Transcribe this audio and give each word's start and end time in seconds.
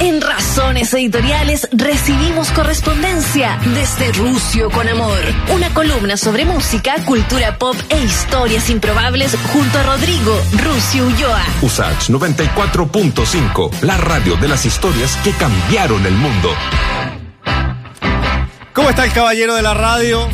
En 0.00 0.20
Razones 0.20 0.94
Editoriales 0.94 1.68
recibimos 1.72 2.52
correspondencia 2.52 3.58
desde 3.74 4.12
Rucio 4.12 4.70
con 4.70 4.86
Amor, 4.88 5.18
una 5.52 5.74
columna 5.74 6.16
sobre 6.16 6.44
música, 6.44 6.94
cultura 7.04 7.58
pop 7.58 7.74
e 7.88 8.04
historias 8.04 8.70
improbables 8.70 9.36
junto 9.52 9.78
a 9.78 9.82
Rodrigo 9.82 10.40
Rucio 10.52 11.04
Ulloa. 11.04 11.42
Usach 11.62 12.10
94.5, 12.10 13.80
la 13.82 13.96
radio 13.96 14.36
de 14.36 14.46
las 14.46 14.64
historias 14.64 15.16
que 15.24 15.32
cambiaron 15.32 16.06
el 16.06 16.14
mundo. 16.14 16.50
¿Cómo 18.72 18.90
está 18.90 19.04
el 19.04 19.12
caballero 19.12 19.56
de 19.56 19.62
la 19.62 19.74
radio? 19.74 20.28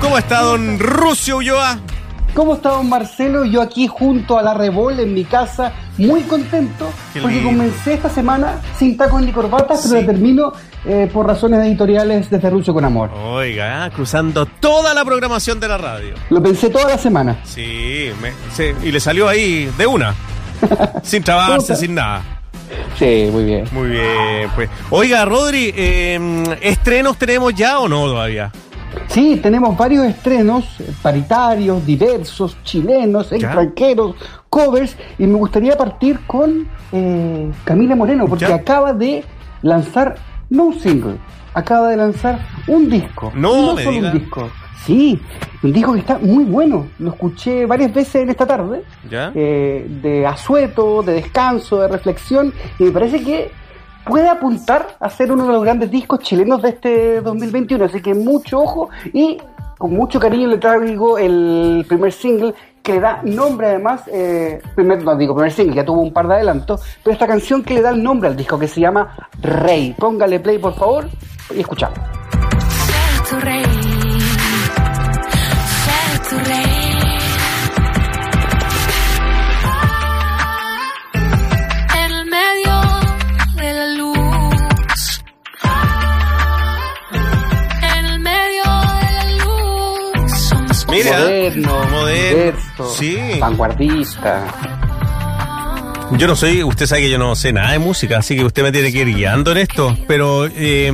¿Cómo 0.00 0.18
está 0.18 0.40
don 0.40 0.80
Rucio 0.80 1.36
Ulloa? 1.36 1.78
¿Cómo 2.34 2.54
está 2.54 2.70
don 2.70 2.88
Marcelo? 2.88 3.44
Yo 3.44 3.62
aquí 3.62 3.86
junto 3.86 4.36
a 4.36 4.42
la 4.42 4.54
Revol 4.54 4.98
en 4.98 5.14
mi 5.14 5.24
casa, 5.24 5.72
muy 5.98 6.22
contento, 6.22 6.90
porque 7.22 7.42
comencé 7.42 7.94
esta 7.94 8.08
semana 8.10 8.60
sin 8.76 8.96
tacos 8.96 9.22
ni 9.22 9.30
corbatas, 9.30 9.82
Sí. 9.82 9.88
pero 9.90 10.00
la 10.00 10.06
termino 10.08 10.52
eh, 10.84 11.08
por 11.12 11.26
razones 11.26 11.60
editoriales 11.64 12.28
desde 12.28 12.50
Rucho 12.50 12.74
con 12.74 12.84
Amor. 12.84 13.10
Oiga, 13.14 13.88
cruzando 13.90 14.46
toda 14.46 14.92
la 14.94 15.04
programación 15.04 15.60
de 15.60 15.68
la 15.68 15.78
radio. 15.78 16.14
Lo 16.30 16.42
pensé 16.42 16.70
toda 16.70 16.88
la 16.88 16.98
semana. 16.98 17.38
Sí, 17.44 18.10
me- 18.20 18.32
sí, 18.52 18.72
y 18.82 18.90
le 18.90 18.98
salió 19.00 19.28
ahí 19.28 19.70
de 19.78 19.86
una. 19.86 20.14
sin 21.02 21.22
trabarse, 21.22 21.76
sin 21.76 21.94
nada. 21.94 22.22
Sí, 22.98 23.28
muy 23.30 23.44
bien. 23.44 23.64
Muy 23.72 23.88
bien, 23.90 24.50
pues. 24.56 24.68
Oiga, 24.90 25.24
Rodri, 25.24 25.72
eh, 25.76 26.42
¿estrenos 26.60 27.16
tenemos 27.16 27.54
ya 27.54 27.78
o 27.78 27.88
no 27.88 28.04
todavía? 28.06 28.50
Sí, 29.14 29.38
tenemos 29.40 29.76
varios 29.76 30.04
estrenos 30.06 30.64
eh, 30.80 30.90
paritarios, 31.00 31.86
diversos, 31.86 32.56
chilenos, 32.64 33.30
Ya. 33.30 33.36
extranjeros, 33.36 34.16
covers, 34.50 34.96
y 35.18 35.26
me 35.28 35.36
gustaría 35.38 35.76
partir 35.78 36.18
con 36.26 36.66
eh, 36.90 37.48
Camila 37.64 37.94
Moreno, 37.94 38.26
porque 38.26 38.46
Ya. 38.48 38.56
acaba 38.56 38.92
de 38.92 39.24
lanzar, 39.62 40.16
no 40.50 40.64
un 40.64 40.80
single, 40.80 41.16
acaba 41.54 41.88
de 41.90 41.96
lanzar 41.96 42.40
un 42.66 42.90
disco. 42.90 43.30
No 43.36 43.66
no 43.68 43.74
me 43.74 43.84
solo 43.84 43.94
diga. 43.96 44.10
un 44.12 44.18
disco. 44.18 44.50
Sí, 44.84 45.20
un 45.62 45.72
disco 45.72 45.92
que 45.94 46.00
está 46.00 46.18
muy 46.18 46.44
bueno. 46.44 46.88
Lo 46.98 47.10
escuché 47.10 47.64
varias 47.66 47.94
veces 47.94 48.16
en 48.16 48.30
esta 48.30 48.46
tarde, 48.46 48.82
¿Ya? 49.08 49.30
eh, 49.34 49.86
de 50.02 50.26
asueto, 50.26 51.02
de 51.02 51.14
descanso, 51.14 51.80
de 51.80 51.88
reflexión, 51.88 52.52
y 52.80 52.84
me 52.84 52.90
parece 52.90 53.22
que 53.22 53.50
puede 54.04 54.28
apuntar 54.28 54.96
a 55.00 55.08
ser 55.10 55.32
uno 55.32 55.46
de 55.46 55.52
los 55.52 55.62
grandes 55.62 55.90
discos 55.90 56.20
chilenos 56.20 56.62
de 56.62 56.70
este 56.70 57.20
2021. 57.20 57.84
Así 57.84 58.00
que 58.00 58.14
mucho 58.14 58.60
ojo 58.60 58.90
y 59.12 59.38
con 59.78 59.92
mucho 59.92 60.20
cariño 60.20 60.48
le 60.48 60.58
traigo 60.58 61.18
el 61.18 61.84
primer 61.88 62.12
single 62.12 62.54
que 62.82 62.92
le 62.92 63.00
da 63.00 63.22
nombre 63.24 63.68
además, 63.68 64.02
eh, 64.12 64.60
no 64.76 65.16
digo 65.16 65.34
primer 65.34 65.50
single, 65.50 65.74
ya 65.74 65.84
tuvo 65.86 66.02
un 66.02 66.12
par 66.12 66.28
de 66.28 66.34
adelantos, 66.34 66.82
pero 67.02 67.14
esta 67.14 67.26
canción 67.26 67.62
que 67.62 67.74
le 67.74 67.80
da 67.80 67.90
el 67.90 68.02
nombre 68.02 68.28
al 68.28 68.36
disco 68.36 68.58
que 68.58 68.68
se 68.68 68.80
llama 68.80 69.28
Rey. 69.40 69.94
Póngale 69.98 70.38
play 70.38 70.58
por 70.58 70.74
favor 70.74 71.08
y 71.54 71.60
escuchamos. 71.60 71.98
Mira, 90.96 91.18
Moderno, 91.18 91.84
moderno, 91.90 92.86
sí. 92.96 93.18
vanguardista. 93.40 94.44
Yo 96.12 96.26
no 96.28 96.36
soy, 96.36 96.62
usted 96.62 96.86
sabe 96.86 97.02
que 97.02 97.10
yo 97.10 97.18
no 97.18 97.34
sé 97.34 97.52
nada 97.52 97.72
de 97.72 97.78
música, 97.78 98.18
así 98.18 98.36
que 98.36 98.44
usted 98.44 98.62
me 98.62 98.70
tiene 98.70 98.92
que 98.92 98.98
ir 98.98 99.14
guiando 99.14 99.50
en 99.52 99.58
esto, 99.58 99.96
pero 100.06 100.46
eh, 100.46 100.92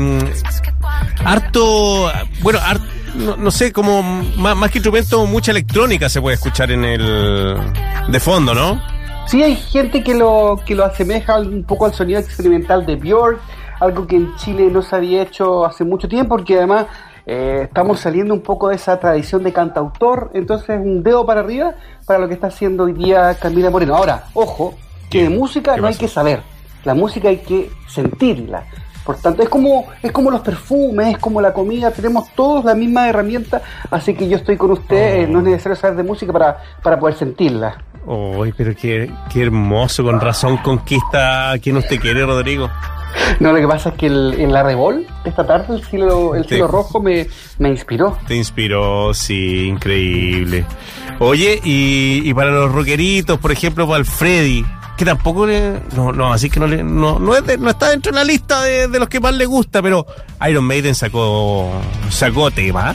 harto, 1.24 2.10
bueno, 2.42 2.58
har- 2.60 2.80
no, 3.16 3.36
no 3.36 3.50
sé, 3.50 3.72
como 3.72 4.02
más, 4.02 4.56
más 4.56 4.70
que 4.70 4.78
instrumento, 4.78 5.26
mucha 5.26 5.50
electrónica 5.50 6.08
se 6.08 6.20
puede 6.20 6.36
escuchar 6.36 6.70
en 6.70 6.84
el 6.84 7.56
de 8.08 8.20
fondo, 8.20 8.54
¿no? 8.54 8.80
Sí, 9.26 9.42
hay 9.42 9.56
gente 9.56 10.02
que 10.02 10.14
lo, 10.14 10.60
que 10.64 10.74
lo 10.74 10.84
asemeja 10.84 11.38
un 11.40 11.64
poco 11.64 11.86
al 11.86 11.94
sonido 11.94 12.20
experimental 12.20 12.86
de 12.86 12.96
Björk, 12.96 13.40
algo 13.80 14.06
que 14.06 14.16
en 14.16 14.34
Chile 14.36 14.68
no 14.72 14.80
se 14.82 14.94
había 14.96 15.22
hecho 15.22 15.64
hace 15.66 15.84
mucho 15.84 16.08
tiempo, 16.08 16.36
porque 16.36 16.56
además 16.56 16.86
eh, 17.26 17.62
estamos 17.64 18.00
saliendo 18.00 18.34
un 18.34 18.40
poco 18.40 18.68
de 18.68 18.76
esa 18.76 18.98
tradición 18.98 19.42
de 19.42 19.52
cantautor, 19.52 20.30
entonces 20.34 20.78
un 20.80 21.02
dedo 21.02 21.24
para 21.26 21.40
arriba 21.40 21.74
para 22.06 22.18
lo 22.18 22.28
que 22.28 22.34
está 22.34 22.48
haciendo 22.48 22.84
hoy 22.84 22.92
día 22.92 23.34
Camila 23.34 23.70
Moreno. 23.70 23.96
Ahora, 23.96 24.24
ojo, 24.34 24.74
que 25.08 25.24
de 25.24 25.30
música 25.30 25.74
¿Qué 25.74 25.80
no 25.80 25.86
hay 25.86 25.94
que 25.96 26.08
saber, 26.08 26.42
la 26.84 26.94
música 26.94 27.28
hay 27.28 27.38
que 27.38 27.70
sentirla. 27.88 28.64
Por 29.04 29.16
tanto, 29.16 29.42
es 29.42 29.48
como, 29.48 29.86
es 30.02 30.12
como 30.12 30.30
los 30.30 30.40
perfumes, 30.40 31.14
es 31.14 31.18
como 31.18 31.40
la 31.40 31.52
comida, 31.52 31.90
tenemos 31.90 32.30
todos 32.34 32.64
la 32.64 32.74
misma 32.74 33.08
herramienta, 33.08 33.62
así 33.90 34.14
que 34.14 34.28
yo 34.28 34.36
estoy 34.36 34.56
con 34.56 34.70
usted, 34.72 35.22
eh, 35.22 35.26
no 35.26 35.38
es 35.38 35.46
necesario 35.46 35.76
saber 35.76 35.96
de 35.96 36.02
música 36.02 36.32
para, 36.32 36.58
para 36.82 36.98
poder 36.98 37.16
sentirla. 37.16 37.82
Uy, 38.06 38.52
pero 38.56 38.74
qué, 38.74 39.10
qué 39.32 39.42
hermoso, 39.42 40.04
con 40.04 40.20
razón 40.20 40.58
conquista 40.58 41.52
a 41.52 41.58
quien 41.58 41.76
usted 41.76 41.98
quiere, 41.98 42.24
Rodrigo. 42.24 42.68
No, 43.40 43.52
lo 43.52 43.58
que 43.60 43.66
pasa 43.68 43.90
es 43.90 43.94
que 43.96 44.06
el- 44.06 44.34
en 44.38 44.52
la 44.52 44.62
Revol, 44.62 45.06
esta 45.24 45.46
tarde, 45.46 45.74
el 45.76 45.84
cielo, 45.84 46.34
el 46.34 46.42
Sí. 46.42 46.50
cielo 46.50 46.68
rojo 46.68 47.00
me, 47.00 47.26
me 47.58 47.68
inspiró. 47.70 48.18
Te 48.26 48.34
inspiró, 48.36 49.14
sí, 49.14 49.66
increíble. 49.68 50.64
Oye, 51.18 51.60
y, 51.64 52.22
y 52.28 52.34
para 52.34 52.50
los 52.50 52.72
rockeritos, 52.72 53.38
por 53.38 53.52
ejemplo, 53.52 53.86
para 53.86 53.98
el 53.98 54.04
Freddy, 54.04 54.64
que 54.96 55.04
tampoco 55.04 55.46
le. 55.46 55.80
No, 55.96 56.12
no, 56.12 56.32
así 56.32 56.50
que 56.50 56.60
no 56.60 56.66
le. 56.66 56.82
No, 56.82 57.18
no, 57.18 57.34
es 57.34 57.44
de- 57.46 57.58
no 57.58 57.70
está 57.70 57.90
dentro 57.90 58.12
de 58.12 58.18
la 58.18 58.24
lista 58.24 58.62
de, 58.62 58.88
de 58.88 58.98
los 58.98 59.08
que 59.08 59.20
más 59.20 59.34
le 59.34 59.46
gusta, 59.46 59.80
pero 59.82 60.06
Iron 60.48 60.64
Maiden 60.64 60.94
sacó. 60.94 61.70
sacó 62.10 62.50
tema. 62.50 62.94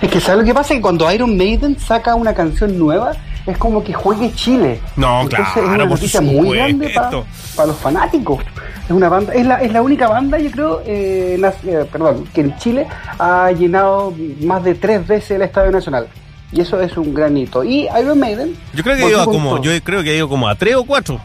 Es 0.00 0.10
que 0.10 0.20
¿sabes 0.20 0.40
lo 0.40 0.44
que 0.46 0.54
pasa? 0.54 0.74
Que 0.74 0.80
cuando 0.80 1.10
Iron 1.12 1.36
Maiden 1.36 1.78
saca 1.78 2.14
una 2.14 2.34
canción 2.34 2.78
nueva, 2.78 3.12
es 3.46 3.58
como 3.58 3.82
que 3.82 3.92
juegue 3.92 4.32
Chile. 4.34 4.80
No, 4.96 5.22
Entonces 5.22 5.46
claro, 5.52 5.68
es 5.68 5.74
una 5.74 5.84
noticia 5.86 6.20
muy 6.20 6.56
grande 6.56 6.88
para 6.90 7.10
supuesto. 7.10 7.66
los 7.66 7.76
fanáticos. 7.76 8.44
Es 8.84 8.90
una 8.90 9.08
banda, 9.08 9.32
es 9.34 9.46
la, 9.46 9.62
es 9.62 9.72
la 9.72 9.82
única 9.82 10.08
banda, 10.08 10.38
yo 10.38 10.50
creo, 10.50 10.82
eh, 10.86 11.40
eh, 11.66 11.84
perdón, 11.90 12.24
que 12.34 12.40
en 12.42 12.56
Chile 12.58 12.86
ha 13.18 13.50
llenado 13.52 14.12
más 14.42 14.62
de 14.64 14.74
tres 14.74 15.06
veces 15.06 15.32
el 15.32 15.42
Estadio 15.42 15.70
Nacional. 15.70 16.06
Y 16.52 16.60
eso 16.60 16.80
es 16.80 16.96
un 16.96 17.14
gran 17.14 17.36
hito. 17.36 17.64
Y 17.64 17.88
Iron 17.98 18.18
Maiden. 18.18 18.54
Yo 18.74 18.82
creo 18.82 18.96
que 18.96 19.08
iba 19.08 19.24
como. 19.24 19.60
Yo 19.62 19.70
creo 19.82 20.02
que 20.02 20.16
iba 20.16 20.28
como 20.28 20.46
a 20.48 20.54
tres 20.54 20.74
o 20.74 20.84
cuatro. 20.84 21.18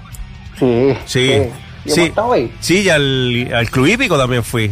Sí, 0.57 0.93
Sí. 1.05 1.43
Sí, 1.85 2.11
ahí. 2.33 2.51
sí, 2.59 2.81
y 2.81 2.89
al, 2.89 3.53
al 3.53 3.69
Club 3.69 3.87
Hípico 3.87 4.17
también 4.17 4.43
fui. 4.43 4.71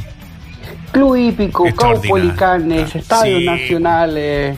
Club 0.91 1.16
Hípico. 1.16 1.66
Caupolicanes, 1.75 2.94
Estadios 2.95 3.39
Sí. 3.39 3.45
Nacionales, 3.45 4.57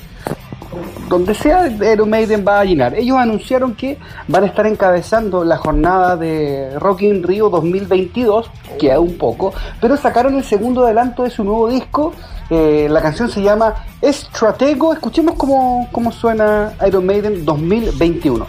donde 1.07 1.34
sea 1.34 1.68
Iron 1.68 2.09
Maiden 2.09 2.44
va 2.47 2.59
a 2.59 2.66
llenar. 2.66 2.95
Ellos 2.95 3.18
anunciaron 3.18 3.75
que 3.75 3.97
van 4.28 4.44
a 4.44 4.47
estar 4.47 4.68
encabezando 4.68 5.44
la 5.44 5.57
jornada 5.57 6.16
de 6.16 6.78
Rock 6.79 7.03
in 7.03 7.23
Rio 7.23 7.50
2022, 7.50 8.50
queda 8.79 9.00
un 9.00 9.18
poco, 9.18 9.53
pero 9.79 9.97
sacaron 9.97 10.35
el 10.35 10.44
segundo 10.44 10.85
adelanto 10.85 11.23
de 11.23 11.29
su 11.29 11.44
nuevo 11.44 11.69
disco. 11.69 12.13
Eh, 12.50 12.88
la 12.90 13.01
canción 13.01 13.29
se 13.29 13.41
llama 13.41 13.75
Estratego. 14.01 14.94
Escuchemos 14.94 15.35
cómo, 15.35 15.88
cómo 15.91 16.12
suena 16.12 16.73
Iron 16.85 17.06
Maiden 17.06 17.44
2021. 17.44 18.45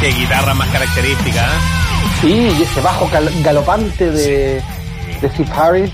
Qué 0.00 0.10
guitarra 0.10 0.52
más 0.52 0.68
característica, 0.68 1.40
¿eh? 1.40 1.83
Sí, 2.20 2.48
y 2.58 2.62
ese 2.62 2.80
bajo 2.80 3.08
gal- 3.12 3.42
galopante 3.42 4.10
de, 4.10 4.62
de 5.20 5.28
Steve 5.30 5.50
Harris. 5.56 5.90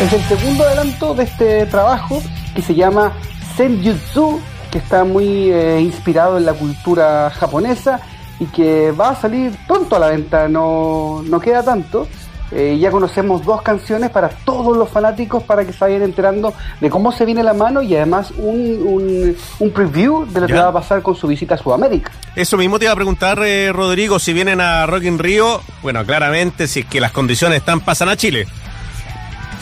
Es 0.00 0.12
el 0.12 0.22
segundo 0.24 0.64
adelanto 0.64 1.14
de 1.14 1.24
este 1.24 1.66
trabajo 1.66 2.22
que 2.54 2.62
se 2.62 2.74
llama 2.74 3.12
Senjutsu, 3.56 4.40
que 4.70 4.78
está 4.78 5.04
muy 5.04 5.50
eh, 5.50 5.80
inspirado 5.80 6.36
en 6.36 6.46
la 6.46 6.52
cultura 6.54 7.30
japonesa 7.30 8.00
y 8.40 8.46
que 8.46 8.90
va 8.90 9.10
a 9.10 9.14
salir 9.20 9.56
pronto 9.66 9.96
a 9.96 9.98
la 10.00 10.08
venta, 10.08 10.48
no, 10.48 11.22
no 11.24 11.40
queda 11.40 11.62
tanto. 11.62 12.08
Eh, 12.54 12.78
ya 12.78 12.90
conocemos 12.92 13.44
dos 13.44 13.62
canciones 13.62 14.10
para 14.10 14.28
todos 14.28 14.76
los 14.76 14.88
fanáticos 14.88 15.42
para 15.42 15.64
que 15.64 15.72
se 15.72 15.80
vayan 15.80 16.02
enterando 16.02 16.54
de 16.80 16.88
cómo 16.88 17.10
se 17.10 17.24
viene 17.24 17.42
la 17.42 17.52
mano 17.52 17.82
y 17.82 17.96
además 17.96 18.30
un, 18.36 18.80
un, 18.86 19.36
un 19.58 19.70
preview 19.70 20.24
de 20.26 20.40
lo 20.40 20.46
que 20.46 20.54
va 20.54 20.68
a 20.68 20.72
pasar 20.72 21.02
con 21.02 21.16
su 21.16 21.26
visita 21.26 21.56
a 21.56 21.58
Sudamérica. 21.58 22.12
Eso 22.36 22.56
mismo 22.56 22.78
te 22.78 22.84
iba 22.84 22.92
a 22.92 22.96
preguntar, 22.96 23.40
eh, 23.42 23.72
Rodrigo, 23.72 24.20
si 24.20 24.32
vienen 24.32 24.60
a 24.60 24.86
Rock 24.86 25.02
in 25.02 25.18
Rio, 25.18 25.60
bueno, 25.82 26.04
claramente, 26.04 26.68
si 26.68 26.80
es 26.80 26.86
que 26.86 27.00
las 27.00 27.10
condiciones 27.10 27.58
están, 27.58 27.80
pasan 27.80 28.08
a 28.08 28.16
Chile. 28.16 28.46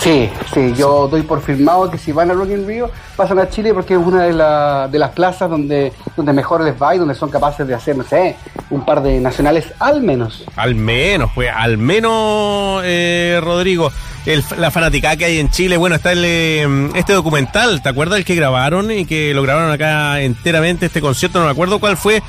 Sí, 0.03 0.29
sí, 0.53 0.75
yo 0.77 1.07
doy 1.07 1.23
por 1.23 1.41
firmado 1.43 1.89
que 1.89 1.97
si 1.97 2.11
van 2.11 2.29
a 2.31 2.35
Rock 2.35 2.51
in 2.51 2.67
Rio, 2.67 2.91
pasan 3.15 3.39
a 3.39 3.49
Chile 3.49 3.73
porque 3.73 3.95
es 3.95 4.01
una 4.01 4.25
de, 4.25 4.33
la- 4.33 4.89
de 4.91 4.99
las 4.99 5.11
plazas 5.11 5.49
donde, 5.49 5.93
donde 6.17 6.33
mejor 6.33 6.63
les 6.65 6.75
va 6.81 6.93
y 6.95 6.99
donde 6.99 7.15
son 7.15 7.31
capaces 7.31 7.65
de 7.69 7.75
hacer, 7.75 7.97
no 7.97 8.03
sé, 8.03 8.35
un 8.71 8.85
par 8.85 9.01
de 9.01 9.21
nacionales 9.21 9.67
al 9.79 10.03
menos. 10.03 10.45
Al 10.57 10.75
menos, 10.75 11.31
pues, 11.37 11.51
al 11.55 11.79
menos, 11.79 12.83
eh, 12.85 13.39
Rodrigo. 13.43 13.93
El, 14.27 14.43
la 14.59 14.71
fanaticada 14.71 15.17
que 15.17 15.25
hay 15.25 15.39
en 15.39 15.51
Chile, 15.51 15.77
bueno, 15.77 15.97
está 15.97 16.13
el, 16.13 16.23
eh, 16.25 16.91
este 16.95 17.13
documental, 17.13 17.81
¿te 17.83 17.89
acuerdas 17.89 18.19
el 18.19 18.25
que 18.25 18.35
grabaron 18.37 18.91
y 18.91 19.05
que 19.05 19.35
lo 19.35 19.43
grabaron 19.43 19.71
acá 19.71 20.21
enteramente 20.21 20.87
este 20.87 21.01
concierto? 21.01 21.39
No 21.41 21.45
me 21.47 21.51
acuerdo 21.51 21.79
cuál 21.81 21.97
fue 21.97 22.23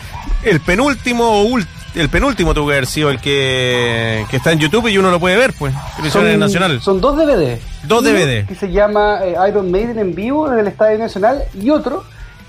el 0.43 0.59
penúltimo 0.59 1.23
o 1.41 1.45
ult- 1.45 1.67
el 1.95 2.09
penúltimo 2.09 2.53
tuvo 2.53 2.67
que 2.67 2.73
haber 2.73 2.85
sido 2.87 3.09
el 3.09 3.19
que, 3.19 4.25
que 4.29 4.37
está 4.37 4.51
en 4.51 4.59
YouTube 4.59 4.87
y 4.87 4.97
uno 4.97 5.11
lo 5.11 5.19
puede 5.19 5.37
ver, 5.37 5.53
pues, 5.57 5.73
en 5.97 6.27
el 6.27 6.39
Nacional. 6.39 6.81
son 6.81 6.99
dos 6.99 7.15
DVD. 7.15 7.59
Dos 7.83 8.01
Uno 8.01 8.09
DVD. 8.11 8.45
Que 8.47 8.55
se 8.55 8.71
llama 8.71 9.19
eh, 9.23 9.35
Iron 9.49 9.69
Maiden 9.71 9.99
en 9.99 10.15
vivo 10.15 10.47
desde 10.49 10.61
el 10.61 10.67
Estadio 10.67 10.97
Nacional 10.97 11.43
y 11.53 11.69
otro 11.69 12.03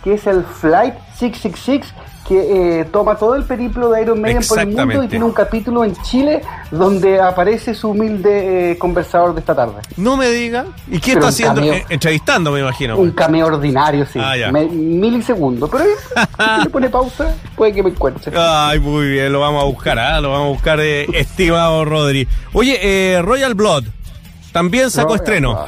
que 0.05 0.15
es 0.15 0.27
el 0.27 0.45
Flight 0.45 0.95
666 1.19 1.95
que 2.29 2.81
eh, 2.81 2.85
toma 2.87 3.17
todo 3.17 3.35
el 3.35 3.45
periplo 3.45 3.91
de 3.91 4.01
Iron 4.01 4.19
Maiden 4.21 4.43
por 4.49 4.59
el 4.59 4.69
mundo 4.69 5.03
y 5.03 5.09
tiene 5.09 5.25
un 5.27 5.33
capítulo 5.33 5.85
en 5.85 5.95
Chile 6.03 6.41
donde 6.71 7.21
aparece 7.21 7.75
su 7.75 7.91
humilde 7.91 8.71
eh, 8.73 8.79
conversador 8.79 9.35
de 9.35 9.41
esta 9.41 9.55
tarde. 9.55 9.75
No 9.99 10.17
me 10.17 10.31
diga. 10.31 10.65
¿Y 10.89 11.01
qué 11.01 11.13
Pero 11.15 11.19
está 11.21 11.29
haciendo? 11.29 11.57
cameo. 11.61 11.75
Eh, 11.75 11.85
entrevistando, 11.91 12.51
me 12.51 12.61
imagino. 12.61 12.97
Un 12.97 13.11
cameo 13.11 13.47
ordinario, 13.47 14.07
sí. 14.07 14.19
Ah. 14.23 14.51
Me- 14.51 14.65
milisegundos. 14.65 15.69
Pero 15.71 15.85
si 16.57 16.65
le 16.65 16.71
pone 16.71 16.89
pausa, 16.89 17.35
puede 17.57 17.75
que 17.75 17.83
me 17.83 17.91
encuentre. 17.91 18.33
Ay, 18.35 18.81
muy 18.81 19.07
bien, 19.07 19.31
lo 19.31 19.41
vamos 19.41 19.63
a 19.63 19.67
buscar, 19.67 19.99
¿ah? 19.99 20.19
Lo 20.23 20.31
vamos 20.31 20.47
a 20.47 20.51
buscar, 20.51 20.81
eh, 20.81 21.07
estimado 21.13 21.85
Rodri. 21.85 22.27
Oye, 22.55 22.79
eh, 22.83 23.21
Royal 23.21 23.53
Blood, 23.55 23.85
también 24.51 24.91
sacó 24.91 25.11
No, 25.11 25.15
estreno. 25.17 25.67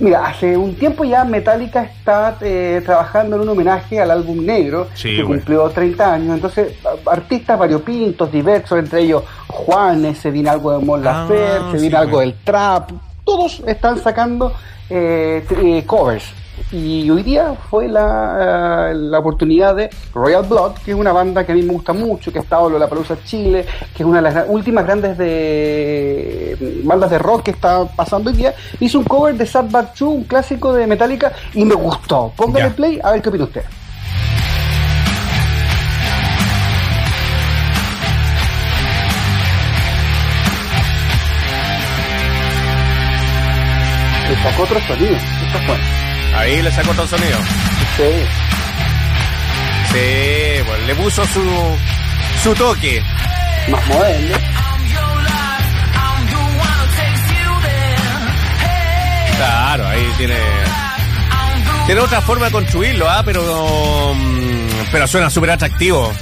Mira, 0.00 0.26
hace 0.26 0.56
un 0.56 0.74
tiempo 0.76 1.02
ya 1.04 1.24
Metallica 1.24 1.82
está 1.82 2.36
eh, 2.40 2.80
trabajando 2.84 3.34
en 3.36 3.42
un 3.42 3.48
homenaje 3.48 4.00
al 4.00 4.12
álbum 4.12 4.44
negro, 4.46 4.86
Sí, 4.94 5.16
que 5.16 5.24
cumplió 5.24 5.68
30 5.70 6.12
años. 6.14 6.34
Entonces, 6.36 6.74
artistas 7.04 7.58
variopintos, 7.58 8.30
diversos, 8.30 8.78
entre 8.78 9.00
ellos 9.00 9.24
Juanes, 9.48 10.18
se 10.18 10.30
viene 10.30 10.50
algo 10.50 10.78
de 10.78 10.84
Mon 10.84 11.00
Ah, 11.06 11.22
Laferte, 11.28 11.70
se 11.72 11.76
sí, 11.78 11.82
viene 11.82 11.96
algo 11.96 12.20
del 12.20 12.34
trap. 12.44 12.90
Todos 13.24 13.60
están 13.66 13.98
sacando 13.98 14.52
eh, 14.88 15.44
eh, 15.50 15.82
covers. 15.84 16.32
Y 16.70 17.08
hoy 17.08 17.22
día 17.22 17.54
fue 17.70 17.88
la, 17.88 18.90
eh, 18.90 18.94
la 18.94 19.18
oportunidad 19.20 19.74
de 19.74 19.88
Royal 20.12 20.44
Blood, 20.44 20.72
que 20.84 20.90
es 20.90 20.96
una 20.96 21.12
banda 21.12 21.44
que 21.44 21.52
a 21.52 21.54
mí 21.54 21.62
me 21.62 21.72
gusta 21.72 21.94
mucho, 21.94 22.30
que 22.30 22.40
ha 22.40 22.42
estado 22.42 22.68
en 22.68 22.78
la 22.78 22.86
Palusa 22.86 23.16
Chile, 23.24 23.64
que 23.96 24.02
es 24.02 24.06
una 24.06 24.20
de 24.20 24.30
las 24.30 24.44
últimas 24.48 24.84
grandes 24.84 25.16
de 25.16 26.82
bandas 26.84 27.10
de 27.10 27.18
rock 27.18 27.44
que 27.44 27.52
está 27.52 27.86
pasando 27.86 28.28
hoy 28.28 28.36
día. 28.36 28.54
Hizo 28.80 28.98
un 28.98 29.04
cover 29.04 29.34
de 29.34 29.46
Sad 29.46 29.64
But 29.70 29.94
True, 29.94 30.10
un 30.10 30.24
clásico 30.24 30.74
de 30.74 30.86
Metallica, 30.86 31.32
y 31.54 31.64
me 31.64 31.74
gustó. 31.74 32.32
Póngale 32.36 32.70
play 32.70 33.00
a 33.02 33.12
ver 33.12 33.22
qué 33.22 33.28
opina 33.30 33.44
usted. 33.44 33.62
Sacó 44.42 44.62
otro 44.62 44.78
sonido. 44.80 45.16
Esto 45.16 45.58
fue. 45.66 46.07
Ahí 46.38 46.62
le 46.62 46.70
sacó 46.70 46.92
todo 46.92 47.02
el 47.02 47.08
sonido. 47.08 47.38
Sí. 47.96 48.04
Sí, 49.92 50.62
pues 50.66 50.86
le 50.86 50.94
puso 50.94 51.24
su, 51.26 51.76
su 52.42 52.54
toque. 52.54 53.02
Más 53.68 53.86
moderno. 53.88 54.36
Claro, 59.36 59.86
ahí 59.88 60.12
tiene. 60.16 60.36
Tiene 61.86 62.00
otra 62.00 62.20
forma 62.20 62.46
de 62.46 62.52
construirlo, 62.52 63.08
¿ah? 63.08 63.22
Pero. 63.24 64.14
mm, 64.14 64.90
Pero 64.92 65.06
suena 65.06 65.30
súper 65.30 65.50
atractivo. 65.50 66.12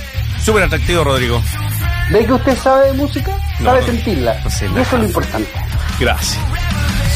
Súper 0.43 0.63
atractivo, 0.65 1.05
Rodrigo. 1.05 1.43
¿Ve 2.11 2.25
que 2.25 2.33
usted 2.33 2.57
sabe 2.57 2.87
de 2.87 2.93
música? 2.95 3.37
No, 3.61 3.71
sabe 3.71 3.83
sentirla. 3.85 4.41
no 4.45 4.51
sé 4.51 4.67
y 4.67 4.69
nada. 4.69 4.83
eso 4.83 4.97
es 4.97 5.03
lo 5.03 5.09
importante. 5.09 5.51
Gracias. 5.99 6.39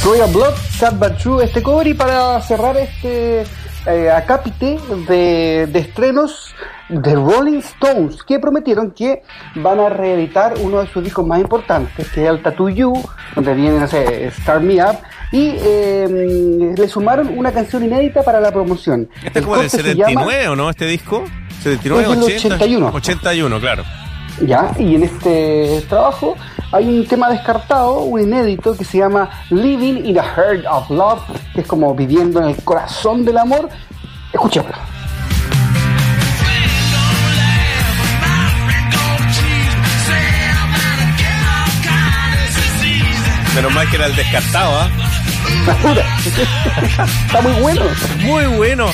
Royal 0.05 0.31
Blood, 0.33 0.55
Sad 0.79 0.95
But 0.95 1.19
True, 1.19 1.45
este 1.45 1.63
cover 1.63 1.87
y 1.87 1.95
para 1.95 2.41
cerrar 2.41 2.77
este 2.77 3.45
eh, 3.87 4.11
acápite 4.11 4.79
de, 5.09 5.67
de 5.71 5.79
estrenos 5.79 6.55
de 6.89 7.15
Rolling 7.15 7.59
Stones 7.59 8.23
que 8.23 8.39
prometieron 8.39 8.91
que 8.93 9.23
van 9.57 9.79
a 9.79 9.89
reeditar 9.91 10.55
uno 10.61 10.81
de 10.81 10.87
sus 10.89 11.05
discos 11.05 11.27
más 11.27 11.41
importantes 11.41 12.09
que 12.11 12.25
es 12.25 12.29
el 12.31 12.43
Tattoo 12.43 12.69
You 12.71 12.93
donde 13.35 13.55
viene, 13.55 13.79
no 13.79 13.87
sé, 13.87 14.31
Start 14.41 14.63
Me 14.63 14.83
Up 14.83 14.97
y 15.33 15.55
eh, 15.59 16.73
le 16.77 16.89
sumaron 16.89 17.37
una 17.39 17.53
canción 17.53 17.85
inédita 17.85 18.23
para 18.23 18.41
la 18.41 18.51
promoción. 18.51 19.09
Este 19.23 19.39
El 19.39 19.45
es 19.45 19.45
como 19.45 19.57
del 19.61 19.71
corte 19.71 19.83
se 19.83 19.95
llama- 19.95 20.23
79, 20.25 20.49
¿o 20.49 20.57
no? 20.57 20.71
Este 20.71 20.87
disco. 20.87 21.25
79, 21.63 22.03
Es 22.03 22.09
del 22.09 22.23
80. 22.25 22.55
81. 22.57 22.91
81, 22.95 23.61
claro. 23.61 23.85
Ya, 24.47 24.73
y 24.79 24.95
en 24.95 25.03
este 25.05 25.83
trabajo 25.89 26.35
hay 26.73 26.89
un 26.89 27.07
tema 27.07 27.29
descartado, 27.31 28.01
un 28.01 28.21
inédito 28.21 28.77
que 28.77 28.85
se 28.85 28.99
llama 28.99 29.29
Living 29.51 30.05
in 30.05 30.19
a 30.19 30.23
Heart 30.23 30.67
of 30.71 30.91
Love, 30.91 31.23
que 31.55 31.63
es 31.63 31.67
como 31.67 31.95
viviendo 31.95 32.41
en 32.41 32.51
el 32.51 32.63
corazón 32.63 33.25
del 33.25 33.39
amor. 33.39 33.69
Escuchémoslo. 34.33 34.77
Menos 43.55 43.75
mal 43.75 43.91
que 43.91 43.97
era 43.97 44.07
el 44.07 44.15
descartado, 44.15 44.79
¿ah? 44.79 44.89
Está 47.27 47.41
muy 47.41 47.53
bueno. 47.61 47.83
Muy 48.21 48.45
bueno. 48.57 48.87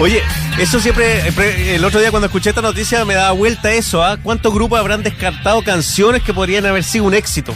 Oye, 0.00 0.22
eso 0.60 0.78
siempre, 0.80 1.20
pre- 1.34 1.74
el 1.74 1.84
otro 1.84 2.00
día 2.00 2.10
cuando 2.10 2.26
escuché 2.26 2.50
esta 2.50 2.62
noticia 2.62 3.04
me 3.04 3.14
daba 3.14 3.32
vuelta 3.32 3.72
eso, 3.72 4.02
¿ah? 4.02 4.16
¿Cuántos 4.22 4.52
grupos 4.54 4.78
habrán 4.78 5.02
descartado 5.02 5.62
canciones 5.62 6.22
que 6.22 6.32
podrían 6.32 6.66
haber 6.66 6.84
sido 6.84 7.04
un 7.04 7.14
éxito? 7.14 7.52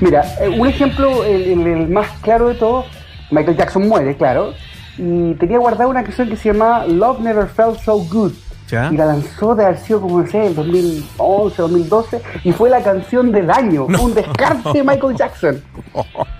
Mira, 0.00 0.24
eh, 0.40 0.48
un 0.48 0.66
ejemplo, 0.68 1.24
el, 1.24 1.42
el- 1.66 1.88
más 1.88 2.08
claro 2.20 2.48
de 2.48 2.54
todos, 2.56 2.86
Michael 3.30 3.56
Jackson 3.56 3.88
muere, 3.88 4.16
claro, 4.16 4.54
y 4.98 5.34
tenía 5.34 5.58
guardada 5.58 5.86
una 5.88 6.02
canción 6.02 6.28
que 6.28 6.36
se 6.36 6.52
llama 6.52 6.84
Love 6.86 7.20
Never 7.20 7.46
Felt 7.48 7.80
So 7.82 7.96
Good. 7.98 8.32
Ya. 8.70 8.88
Y 8.90 8.96
la 8.96 9.04
lanzó 9.06 9.54
de 9.54 9.66
haber 9.66 9.78
sido 9.78 10.00
como, 10.00 10.22
no 10.22 10.26
sé, 10.26 10.46
el 10.46 10.54
2011, 10.54 11.56
2012, 11.62 12.22
y 12.44 12.52
fue 12.52 12.70
la 12.70 12.82
canción 12.82 13.30
del 13.30 13.50
año. 13.50 13.84
Un 14.00 14.14
descarte 14.14 14.72
de 14.72 14.82
Michael 14.82 15.16
Jackson. 15.16 15.62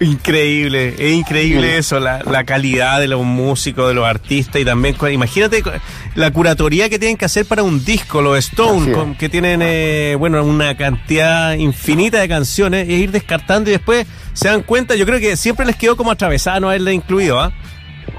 Increíble, 0.00 0.94
es 0.98 1.12
increíble 1.12 1.78
eso, 1.78 2.00
la, 2.00 2.22
la 2.24 2.44
calidad 2.44 3.00
de 3.00 3.08
los 3.08 3.22
músicos, 3.24 3.88
de 3.88 3.94
los 3.94 4.06
artistas 4.06 4.60
y 4.60 4.64
también, 4.64 4.96
imagínate 5.12 5.62
la 6.14 6.30
curatoría 6.30 6.88
que 6.88 6.98
tienen 6.98 7.16
que 7.16 7.24
hacer 7.24 7.46
para 7.46 7.62
un 7.62 7.84
disco, 7.84 8.20
los 8.22 8.36
con- 8.92 9.14
que 9.14 9.28
tienen, 9.28 9.60
eh, 9.62 10.16
bueno, 10.18 10.42
una 10.44 10.76
cantidad 10.76 11.54
infinita 11.54 12.20
de 12.20 12.28
canciones, 12.28 12.88
y 12.88 12.92
ir 12.94 13.10
descartando 13.10 13.70
y 13.70 13.74
después 13.74 14.06
se 14.32 14.48
dan 14.48 14.62
cuenta, 14.62 14.94
yo 14.94 15.06
creo 15.06 15.20
que 15.20 15.36
siempre 15.36 15.64
les 15.66 15.76
quedó 15.76 15.96
como 15.96 16.10
atravesada 16.10 16.60
no 16.60 16.68
haberla 16.68 16.92
incluido, 16.92 17.40
¿ah? 17.40 17.52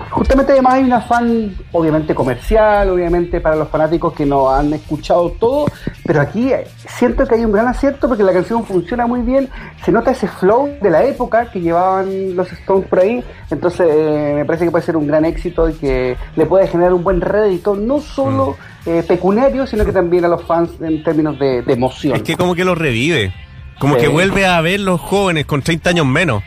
Justamente 0.09 0.51
además 0.53 0.73
hay 0.75 0.83
un 0.83 0.93
afán, 0.93 1.55
obviamente 1.71 2.13
comercial, 2.15 2.89
obviamente 2.89 3.41
para 3.41 3.55
los 3.55 3.69
fanáticos 3.69 4.13
que 4.13 4.25
no 4.25 4.49
han 4.49 4.71
escuchado 4.73 5.31
todo, 5.39 5.65
pero 6.05 6.21
aquí 6.21 6.51
eh, 6.51 6.65
siento 6.87 7.25
que 7.25 7.35
hay 7.35 7.45
un 7.45 7.51
gran 7.51 7.67
acierto 7.67 8.07
porque 8.07 8.23
la 8.23 8.33
canción 8.33 8.63
funciona 8.65 9.07
muy 9.07 9.21
bien, 9.21 9.49
se 9.83 9.91
nota 9.91 10.11
ese 10.11 10.27
flow 10.27 10.69
de 10.81 10.89
la 10.89 11.03
época 11.03 11.49
que 11.51 11.61
llevaban 11.61 12.35
los 12.35 12.51
Stones 12.51 12.87
por 12.87 12.99
ahí, 12.99 13.23
entonces 13.49 13.87
eh, 13.89 14.33
me 14.35 14.45
parece 14.45 14.65
que 14.65 14.71
puede 14.71 14.85
ser 14.85 14.97
un 14.97 15.07
gran 15.07 15.25
éxito 15.25 15.67
y 15.69 15.73
que 15.73 16.15
le 16.35 16.45
puede 16.45 16.67
generar 16.67 16.93
un 16.93 17.03
buen 17.03 17.19
rédito, 17.21 17.75
no 17.75 17.99
solo 17.99 18.55
eh, 18.85 19.03
pecuniario, 19.07 19.65
sino 19.65 19.83
que 19.85 19.91
también 19.91 20.25
a 20.25 20.27
los 20.27 20.43
fans 20.43 20.71
en 20.81 21.03
términos 21.03 21.39
de, 21.39 21.61
de 21.63 21.73
emoción. 21.73 22.15
Es 22.15 22.23
que 22.23 22.35
como 22.35 22.53
que 22.55 22.65
los 22.65 22.77
revive, 22.77 23.33
como 23.79 23.95
Sí. 23.95 24.01
que 24.01 24.07
vuelve 24.07 24.45
a 24.45 24.61
ver 24.61 24.79
los 24.79 25.01
jóvenes 25.01 25.45
con 25.45 25.61
30 25.61 25.89
años 25.89 26.05
menos. 26.05 26.43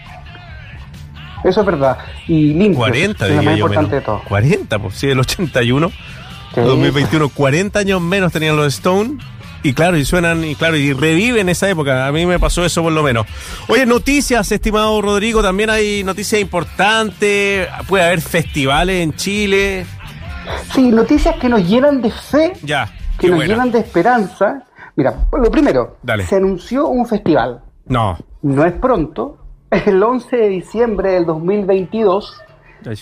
Eso 1.47 1.61
es 1.61 1.67
verdad. 1.67 1.99
Y 2.29 2.53
limpio, 2.55 2.79
40, 2.81 3.27
es 3.27 3.31
lo 3.37 3.43
más 3.43 3.45
yo. 3.45 3.51
importante 3.53 3.91
menos. 3.91 3.91
de 3.93 4.01
todo. 4.01 4.23
40, 4.29 4.79
pues 4.81 4.95
sí, 4.97 5.07
el 5.09 5.19
81. 5.21 5.91
Sí. 6.55 6.61
2021, 6.61 7.29
40 7.29 7.79
años 7.79 8.01
menos 8.01 8.33
tenían 8.33 8.57
los 8.57 8.75
Stone. 8.75 9.19
Y 9.63 9.73
claro, 9.75 9.97
y 9.97 10.05
suenan, 10.05 10.45
y 10.45 10.55
claro, 10.55 10.77
y 10.77 10.93
reviven 10.93 11.49
esa 11.49 11.69
época. 11.69 12.07
A 12.07 12.13
mí 12.13 12.25
me 12.27 12.39
pasó 12.39 12.65
eso 12.65 12.83
por 12.83 12.93
lo 12.93 13.03
menos. 13.03 13.27
Oye, 13.69 13.85
noticias, 13.87 14.51
estimado 14.53 15.01
Rodrigo, 15.03 15.43
también 15.43 15.71
hay 15.71 16.05
noticias 16.05 16.41
importantes. 16.41 17.67
Puede 17.89 18.05
haber 18.05 18.21
festivales 18.21 19.03
en 19.03 19.15
Chile. 19.15 19.87
Sí, 20.73 20.83
noticias 20.91 21.37
que 21.37 21.49
nos 21.49 21.67
llenan 21.69 22.01
de 22.01 22.11
fe 22.11 22.53
Ya, 22.63 22.89
que 23.19 23.27
nos 23.29 23.37
buena. 23.39 23.55
llenan 23.55 23.73
de 23.73 23.81
esperanza. 23.81 24.63
Mira, 24.95 25.27
lo 25.33 25.51
primero, 25.51 25.97
Dale. 26.03 26.25
se 26.27 26.37
anunció 26.37 26.87
un 26.89 27.07
festival. 27.07 27.61
No, 27.87 28.17
No 28.43 28.65
es 28.65 28.73
pronto, 28.75 29.39
el 29.71 30.03
11 30.03 30.37
de 30.37 30.49
diciembre 30.49 31.13
del 31.13 31.27
2022 31.27 32.43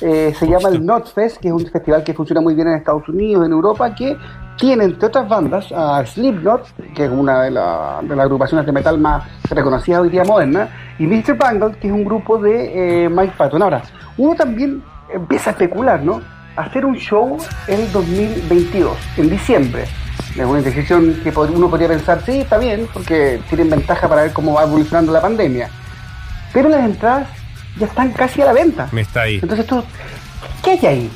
eh, 0.01 0.35
se 0.39 0.47
llama 0.47 0.71
el 0.71 0.85
Notfest, 0.85 1.39
que 1.39 1.49
es 1.49 1.55
un 1.55 1.67
festival 1.67 2.03
que 2.05 2.15
funciona 2.15 2.41
muy 2.41 2.55
bien 2.55 2.69
en 2.69 2.75
Estados 2.77 3.07
Unidos, 3.09 3.45
en 3.45 3.53
Europa, 3.53 3.95
que 3.95 4.17
tiene, 4.57 4.85
entre 4.85 5.09
otras 5.09 5.29
bandas, 5.29 5.71
a 5.73 6.05
Slipknot, 6.07 6.93
que 6.95 7.05
es 7.05 7.11
una 7.11 7.43
de, 7.43 7.51
la- 7.51 8.01
de 8.03 8.17
las 8.17 8.25
agrupaciones 8.25 8.65
de 8.65 8.73
metal 8.73 8.99
más 8.99 9.25
reconocidas 9.51 10.01
hoy 10.01 10.09
día 10.11 10.25
moderna, 10.25 10.69
y 10.99 11.07
Mr. 11.07 11.37
Bangle, 11.37 11.73
que 11.79 11.89
es 11.89 11.93
un 11.93 12.05
grupo 12.05 12.39
de 12.39 13.05
eh, 13.05 13.09
Mike 13.11 13.35
Patton. 13.37 13.63
Ahora, 13.63 13.83
uno 14.17 14.35
también 14.35 14.83
empieza 15.13 15.51
a 15.51 15.53
especular, 15.53 16.03
¿no? 16.03 16.23
Hacer 16.57 16.87
un 16.87 16.95
show 16.95 17.37
en 17.67 17.81
el 17.81 17.93
2022, 17.93 18.97
en 19.19 19.29
diciembre. 19.29 19.85
Es 20.37 20.45
una 20.47 20.63
decisión 20.63 21.21
que 21.23 21.31
uno 21.37 21.69
podría 21.69 21.89
pensar, 21.89 22.23
sí, 22.23 22.41
está 22.41 22.57
bien, 22.59 22.87
porque 22.95 23.41
tienen 23.49 23.69
ventaja 23.71 24.09
para 24.09 24.23
ver 24.23 24.33
cómo 24.33 24.55
va 24.55 24.63
evolucionando 24.63 25.13
la 25.13 25.21
pandemia. 25.21 25.69
Pero 26.55 26.71
las 26.71 26.85
entradas 26.85 27.29
ya 27.79 27.87
están 27.87 28.13
casi 28.13 28.41
a 28.41 28.47
la 28.47 28.53
venta. 28.55 28.89
Me 28.93 29.03
está 29.03 29.23
ahí. 29.23 29.41
Entonces 29.43 29.67
tú, 29.67 29.83
¿qué 30.63 30.71
hay 30.71 30.87
ahí? 30.87 31.11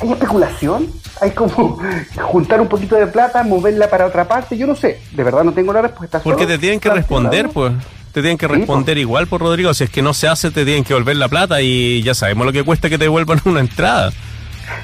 ¿Hay 0.00 0.12
especulación? 0.12 0.88
¿Hay 1.22 1.30
como 1.30 1.78
juntar 2.20 2.60
un 2.60 2.68
poquito 2.68 2.96
de 2.96 3.06
plata, 3.06 3.42
moverla 3.42 3.88
para 3.88 4.06
otra 4.06 4.26
parte? 4.26 4.56
Yo 4.58 4.66
no 4.66 4.74
sé, 4.74 5.00
de 5.12 5.24
verdad 5.24 5.44
no 5.44 5.52
tengo 5.52 5.72
la 5.72 5.82
respuesta. 5.82 6.20
Porque 6.20 6.42
solo 6.44 6.54
te 6.54 6.58
tienen 6.58 6.80
que 6.80 6.90
responder, 6.90 7.48
pues. 7.48 7.72
Te 8.12 8.22
tienen 8.22 8.36
que 8.38 8.46
Sí, 8.46 8.52
responder 8.52 8.98
igual, 8.98 9.28
por 9.28 9.40
Rodrigo. 9.40 9.72
Si 9.72 9.84
es 9.84 9.90
que 9.90 10.02
no 10.02 10.12
se 10.12 10.26
hace, 10.26 10.50
te 10.50 10.64
tienen 10.64 10.82
que 10.82 10.94
volver 10.94 11.16
la 11.16 11.28
plata 11.28 11.60
y 11.62 12.02
ya 12.02 12.12
sabemos 12.12 12.44
lo 12.44 12.52
que 12.52 12.64
cuesta 12.64 12.88
que 12.88 12.98
te 12.98 13.04
devuelvan 13.04 13.40
una 13.44 13.60
entrada. 13.60 14.10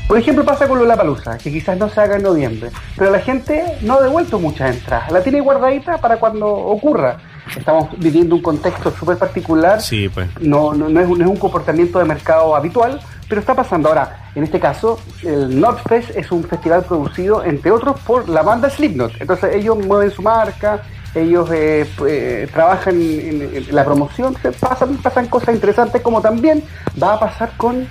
Por 0.06 0.18
ejemplo, 0.18 0.44
pasa 0.44 0.68
con 0.68 0.78
Lollapalooza, 0.78 1.38
que 1.38 1.50
quizás 1.50 1.76
no 1.76 1.88
se 1.88 2.00
haga 2.00 2.16
en 2.16 2.22
noviembre, 2.22 2.70
pero 2.96 3.10
la 3.10 3.20
gente 3.20 3.64
no 3.82 3.98
ha 3.98 4.02
devuelto 4.02 4.38
muchas 4.38 4.74
entradas, 4.76 5.10
la 5.10 5.22
tiene 5.22 5.40
guardadita 5.40 5.98
para 5.98 6.18
cuando 6.18 6.46
ocurra. 6.48 7.18
Estamos 7.54 7.88
viviendo 7.98 8.34
un 8.34 8.42
contexto 8.42 8.90
súper 8.90 9.18
particular, 9.18 9.80
Sí, 9.80 10.08
pues. 10.08 10.28
no, 10.40 10.72
no, 10.74 10.88
no 10.88 11.00
es 11.00 11.06
un, 11.06 11.18
no 11.18 11.24
es 11.24 11.30
un 11.30 11.36
comportamiento 11.36 11.98
de 11.98 12.04
mercado 12.04 12.56
habitual, 12.56 13.00
pero 13.28 13.40
está 13.40 13.54
pasando. 13.54 13.88
Ahora, 13.88 14.30
en 14.34 14.44
este 14.44 14.58
caso, 14.58 14.98
el 15.22 15.60
Notfest 15.60 16.10
es 16.16 16.30
un 16.32 16.44
festival 16.44 16.84
producido, 16.84 17.44
entre 17.44 17.70
otros, 17.70 17.98
por 18.00 18.28
la 18.28 18.42
banda 18.42 18.68
Slipknot. 18.70 19.12
Entonces 19.20 19.54
ellos 19.54 19.78
mueven 19.78 20.10
su 20.10 20.22
marca, 20.22 20.82
ellos 21.14 21.48
eh, 21.52 21.88
eh, 22.06 22.48
trabajan 22.52 23.00
en, 23.00 23.42
en 23.54 23.74
la 23.74 23.84
promoción, 23.84 24.36
se 24.42 24.52
pasan, 24.52 24.96
pasan 24.98 25.26
cosas 25.28 25.54
interesantes 25.54 26.02
como 26.02 26.20
también 26.20 26.62
va 27.02 27.14
a 27.14 27.20
pasar 27.20 27.52
con. 27.56 27.86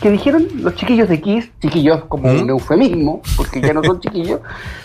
Que 0.00 0.10
dijeron 0.10 0.46
los 0.56 0.74
chiquillos 0.76 1.08
de 1.08 1.20
Kiss, 1.20 1.50
chiquillos 1.60 2.04
como 2.04 2.32
¿Mm? 2.32 2.42
un 2.42 2.50
eufemismo, 2.50 3.20
porque 3.36 3.60
ya 3.60 3.72
no 3.74 3.82
son 3.84 4.00
chiquillos, 4.00 4.40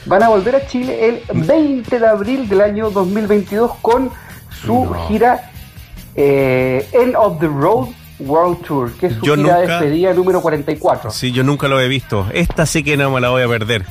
van 0.06 0.24
a 0.24 0.30
volver 0.30 0.56
a 0.58 0.68
Chile 0.68 1.22
el 1.34 1.42
20 1.46 2.00
de 2.00 2.08
abril 2.08 2.50
del 2.50 2.62
año 2.62 2.90
2022 2.92 3.72
con 3.82 4.10
su 4.66 4.86
No. 4.86 5.08
gira 5.08 5.52
eh, 6.16 6.88
End 6.94 7.16
of 7.18 7.40
the 7.40 7.48
Road 7.48 7.88
World 8.20 8.62
Tour, 8.66 8.92
que 8.94 9.08
es 9.08 9.14
su 9.16 9.22
Yo 9.26 9.36
gira 9.36 9.56
de 9.58 9.62
nunca- 9.62 9.80
despedida 9.80 10.14
número 10.14 10.42
44. 10.42 11.12
Sí, 11.12 11.32
yo 11.32 11.44
nunca 11.44 11.68
lo 11.68 11.80
he 11.80 11.88
visto. 11.88 12.28
Esta 12.34 12.66
sí 12.66 12.84
que 12.84 12.96
no 12.98 13.12
me 13.12 13.20
la 13.22 13.30
voy 13.30 13.42
a 13.44 13.48
perder. 13.48 13.86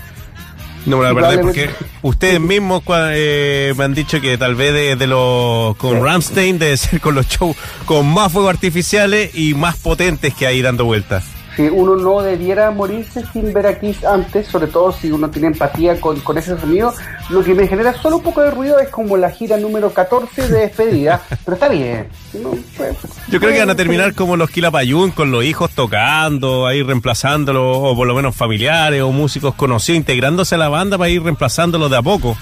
No 0.87 0.99
me 0.99 1.05
la 1.05 1.15
perder 1.15 1.41
porque 1.41 1.71
ustedes 2.03 2.41
mismos 2.41 2.83
eh, 3.13 3.73
me 3.77 3.85
han 3.85 3.95
dicho 3.95 4.21
que 4.21 4.37
tal 4.37 4.55
vez 4.55 4.73
de, 4.73 4.97
de 4.97 5.07
los 5.07 5.77
con 5.77 5.97
Sí. 5.97 6.03
Ramstein 6.03 6.59
debe 6.59 6.77
ser 6.77 7.01
con 7.01 7.15
los 7.15 7.27
shows 7.27 7.57
con 7.87 8.07
más 8.07 8.33
fuegos 8.33 8.51
artificiales 8.51 9.31
y 9.35 9.55
más 9.55 9.77
potentes 9.79 10.35
que 10.35 10.47
hay 10.47 10.61
dando 10.63 10.85
vueltas. 10.85 11.25
Si 11.57 11.63
uno 11.63 11.97
no 11.97 12.21
debiera 12.23 12.71
morirse 12.71 13.25
sin 13.33 13.53
ver 13.53 13.67
a 13.67 13.79
Kiss 13.79 14.05
antes, 14.05 14.49
sobre 14.49 14.67
todo 14.67 14.93
si 14.93 15.11
uno 15.11 15.31
tiene 15.31 15.49
empatía 15.49 16.01
con, 16.01 16.19
con 16.21 16.37
ese 16.37 16.59
sonido, 16.59 16.93
lo 17.31 17.45
que 17.45 17.55
me 17.55 17.69
genera 17.69 17.93
solo 17.95 18.17
un 18.17 18.23
poco 18.23 18.43
de 18.43 18.51
ruido 18.51 18.79
es 18.79 18.89
como 18.89 19.17
la 19.17 19.31
gira 19.31 19.57
número 19.57 19.91
14 19.93 20.49
de 20.49 20.61
despedida, 20.61 21.23
pero 21.45 21.55
está 21.55 21.69
bien. 21.69 22.09
No, 22.35 22.51
pues, 22.77 22.97
Yo 23.29 23.39
creo 23.39 23.53
que 23.53 23.61
van 23.61 23.71
a 23.71 23.75
pues, 23.75 23.77
terminar 23.77 24.15
como 24.15 24.37
los 24.37 24.51
Quilapayún, 24.51 25.13
con 25.13 25.31
los 25.31 25.45
hijos 25.45 25.71
tocando, 25.71 26.67
ahí 26.67 26.83
reemplazándolos, 26.83 27.79
o 27.81 27.97
por 27.97 28.07
lo 28.07 28.15
menos 28.15 28.35
familiares 28.35 29.03
o 29.03 29.13
músicos 29.13 29.55
conocidos, 29.55 29.99
integrándose 29.99 30.57
a 30.57 30.59
la 30.59 30.69
banda 30.69 30.99
para 30.99 31.11
ir 31.11 31.23
reemplazándolos 31.23 31.91
de 31.91 31.97
a 31.97 32.03
poco. 32.03 32.37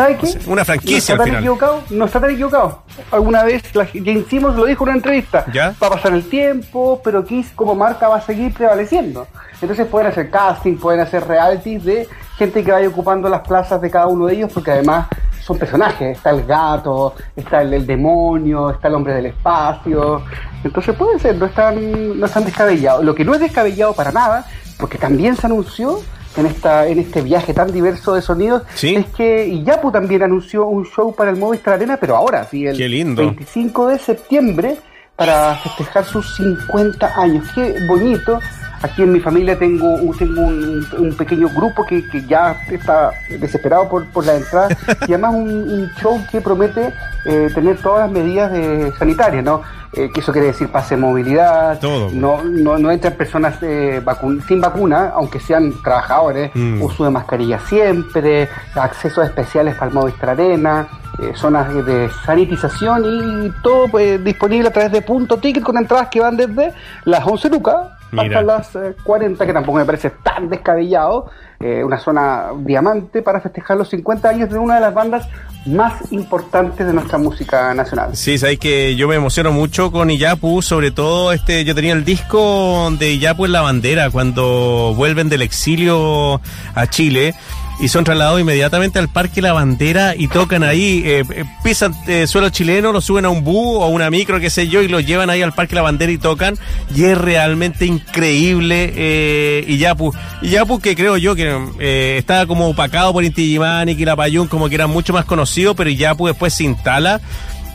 ¿Sabe 0.00 0.16
qué? 0.16 0.38
Una 0.46 0.64
franquicia 0.64 0.94
no 0.94 0.98
está 0.98 1.16
tan 1.16 1.24
final. 1.24 1.42
equivocado, 1.42 1.82
no 1.90 2.04
está 2.06 2.20
tan 2.20 2.30
equivocado. 2.30 2.82
Alguna 3.10 3.44
vez 3.44 3.74
la, 3.74 3.84
Jane 3.84 4.24
Simmons 4.30 4.56
lo 4.56 4.64
dijo 4.64 4.84
en 4.84 4.88
una 4.88 4.96
entrevista. 4.96 5.44
¿Ya? 5.52 5.74
Va 5.82 5.88
a 5.88 5.90
pasar 5.90 6.14
el 6.14 6.26
tiempo, 6.26 7.02
pero 7.04 7.22
Kiss 7.22 7.52
como 7.54 7.74
marca 7.74 8.08
va 8.08 8.16
a 8.16 8.20
seguir 8.22 8.54
prevaleciendo. 8.54 9.26
Entonces 9.60 9.86
pueden 9.86 10.08
hacer 10.08 10.30
casting, 10.30 10.78
pueden 10.78 11.00
hacer 11.00 11.28
realities 11.28 11.84
de 11.84 12.08
gente 12.38 12.64
que 12.64 12.72
vaya 12.72 12.88
ocupando 12.88 13.28
las 13.28 13.42
plazas 13.46 13.78
de 13.82 13.90
cada 13.90 14.06
uno 14.06 14.24
de 14.26 14.36
ellos, 14.36 14.50
porque 14.54 14.70
además 14.70 15.06
son 15.42 15.58
personajes. 15.58 16.16
Está 16.16 16.30
el 16.30 16.46
gato, 16.46 17.14
está 17.36 17.60
el, 17.60 17.74
el 17.74 17.86
demonio, 17.86 18.70
está 18.70 18.88
el 18.88 18.94
hombre 18.94 19.12
del 19.12 19.26
espacio. 19.26 20.22
Entonces 20.64 20.96
puede 20.96 21.18
ser, 21.18 21.36
no 21.36 21.44
están, 21.44 22.18
no 22.18 22.24
están 22.24 22.46
descabellados. 22.46 23.04
Lo 23.04 23.14
que 23.14 23.22
no 23.22 23.34
es 23.34 23.40
descabellado 23.40 23.92
para 23.92 24.12
nada, 24.12 24.46
porque 24.78 24.96
también 24.96 25.36
se 25.36 25.46
anunció 25.46 26.00
en 26.36 26.46
esta 26.46 26.86
en 26.86 26.98
este 26.98 27.22
viaje 27.22 27.52
tan 27.52 27.72
diverso 27.72 28.14
de 28.14 28.22
sonidos 28.22 28.62
Sí. 28.74 28.94
es 28.94 29.06
que 29.06 29.46
Iyapu 29.46 29.90
también 29.90 30.22
anunció 30.22 30.66
un 30.66 30.84
show 30.86 31.14
para 31.14 31.30
el 31.30 31.36
Movistar 31.36 31.74
Arena, 31.74 31.96
pero 32.00 32.16
ahora, 32.16 32.46
sí, 32.50 32.66
el 32.66 32.76
lindo. 32.76 33.22
25 33.22 33.88
de 33.88 33.98
septiembre, 33.98 34.76
para 35.16 35.54
festejar 35.56 36.04
sus 36.04 36.34
50 36.36 37.20
años. 37.20 37.46
Qué 37.54 37.76
bonito. 37.86 38.38
Aquí 38.82 39.02
en 39.02 39.12
mi 39.12 39.20
familia 39.20 39.58
tengo 39.58 39.92
un, 39.96 40.16
tengo 40.16 40.40
un, 40.40 40.86
un 40.96 41.14
pequeño 41.14 41.50
grupo 41.50 41.84
que, 41.84 42.08
que 42.08 42.24
ya 42.26 42.56
está 42.70 43.10
desesperado 43.38 43.86
por, 43.90 44.06
por 44.06 44.24
la 44.24 44.36
entrada 44.36 44.68
y 45.06 45.12
además 45.12 45.34
un, 45.34 45.50
un 45.70 45.90
show 46.00 46.18
que 46.32 46.40
promete 46.40 46.90
eh, 47.26 47.50
tener 47.54 47.76
todas 47.82 48.04
las 48.06 48.10
medidas 48.10 48.50
de, 48.50 48.90
sanitarias, 48.98 49.44
¿no? 49.44 49.60
Eh, 49.92 50.08
que 50.14 50.20
eso 50.20 50.30
quiere 50.30 50.46
decir 50.46 50.68
pase 50.68 50.94
de 50.94 51.00
movilidad, 51.00 51.80
Todo. 51.80 52.10
no, 52.12 52.44
no, 52.44 52.78
no 52.78 52.92
entran 52.92 53.14
personas 53.14 53.56
eh, 53.60 54.00
vacun- 54.04 54.40
sin 54.46 54.60
vacuna, 54.60 55.10
aunque 55.16 55.40
sean 55.40 55.72
trabajadores, 55.82 56.52
Mm. 56.54 56.80
uso 56.80 57.02
de 57.04 57.10
mascarilla 57.10 57.58
siempre, 57.58 58.48
accesos 58.76 59.24
especiales 59.26 59.74
para 59.74 59.88
el 59.88 59.94
Movistar 59.94 60.30
Arena, 60.30 60.86
eh, 61.20 61.32
zonas 61.34 61.74
de 61.84 62.08
sanitización 62.24 63.04
y 63.04 63.50
todo 63.64 63.88
pues, 63.88 64.22
disponible 64.22 64.68
a 64.68 64.72
través 64.72 64.92
de 64.92 65.02
punto 65.02 65.38
ticket 65.38 65.64
con 65.64 65.76
entradas 65.76 66.06
que 66.08 66.20
van 66.20 66.36
desde 66.36 66.72
las 67.04 67.26
11 67.26 67.48
lucas. 67.50 67.76
Hasta 68.16 68.42
las 68.42 68.76
eh, 68.76 68.94
40, 69.02 69.46
que 69.46 69.52
tampoco 69.52 69.78
me 69.78 69.84
parece 69.84 70.10
tan 70.10 70.48
descabellado. 70.48 71.30
eh, 71.62 71.84
una 71.84 71.98
zona 71.98 72.52
diamante 72.56 73.20
para 73.20 73.38
festejar 73.38 73.76
los 73.76 73.90
50 73.90 74.28
años 74.30 74.48
de 74.48 74.58
una 74.58 74.76
de 74.76 74.80
las 74.80 74.94
bandas 74.94 75.28
más 75.66 76.10
importantes 76.10 76.86
de 76.86 76.92
nuestra 76.94 77.18
música 77.18 77.74
nacional. 77.74 78.16
Sí, 78.16 78.38
sabéis 78.38 78.60
que 78.60 78.96
yo 78.96 79.06
me 79.08 79.16
emociono 79.16 79.52
mucho 79.52 79.92
con 79.92 80.10
Iyapu, 80.10 80.62
sobre 80.62 80.90
todo 80.90 81.34
este, 81.34 81.66
yo 81.66 81.74
tenía 81.74 81.92
el 81.92 82.04
disco 82.06 82.90
de 82.98 83.10
Iyapu 83.10 83.44
en 83.44 83.52
la 83.52 83.60
bandera 83.60 84.08
cuando 84.10 84.94
vuelven 84.96 85.28
del 85.28 85.42
exilio 85.42 86.40
a 86.74 86.86
Chile 86.88 87.34
y 87.80 87.88
son 87.88 88.04
trasladados 88.04 88.40
inmediatamente 88.40 88.98
al 88.98 89.08
Parque 89.08 89.40
La 89.40 89.52
Bandera 89.52 90.14
y 90.16 90.28
tocan 90.28 90.62
ahí, 90.62 91.02
eh, 91.04 91.24
eh, 91.30 91.44
pisan 91.64 91.94
eh, 92.06 92.26
suelo 92.26 92.50
chileno, 92.50 92.92
lo 92.92 93.00
suben 93.00 93.24
a 93.24 93.30
un 93.30 93.42
bus 93.42 93.78
o 93.82 93.86
una 93.86 94.10
micro, 94.10 94.38
qué 94.38 94.50
sé 94.50 94.68
yo, 94.68 94.82
y 94.82 94.88
lo 94.88 95.00
llevan 95.00 95.30
ahí 95.30 95.40
al 95.42 95.52
Parque 95.52 95.74
La 95.74 95.82
Bandera 95.82 96.12
y 96.12 96.18
tocan 96.18 96.58
y 96.94 97.04
es 97.04 97.16
realmente 97.16 97.86
increíble 97.86 98.92
eh, 98.94 99.64
Iyapu. 99.66 100.12
Iyapu 100.42 100.80
que 100.80 100.94
creo 100.94 101.16
yo 101.16 101.34
que 101.34 101.58
eh, 101.78 102.16
estaba 102.18 102.46
como 102.46 102.68
opacado 102.68 103.12
por 103.12 103.24
Inti 103.24 103.42
Illimani, 103.42 103.96
Quilapayún, 103.96 104.46
como 104.48 104.68
que 104.68 104.74
eran 104.74 104.90
mucho 104.90 105.12
más 105.12 105.24
conocidos, 105.24 105.74
pero 105.76 105.88
Iyapu 105.88 106.26
después 106.26 106.52
se 106.52 106.64
instala 106.64 107.20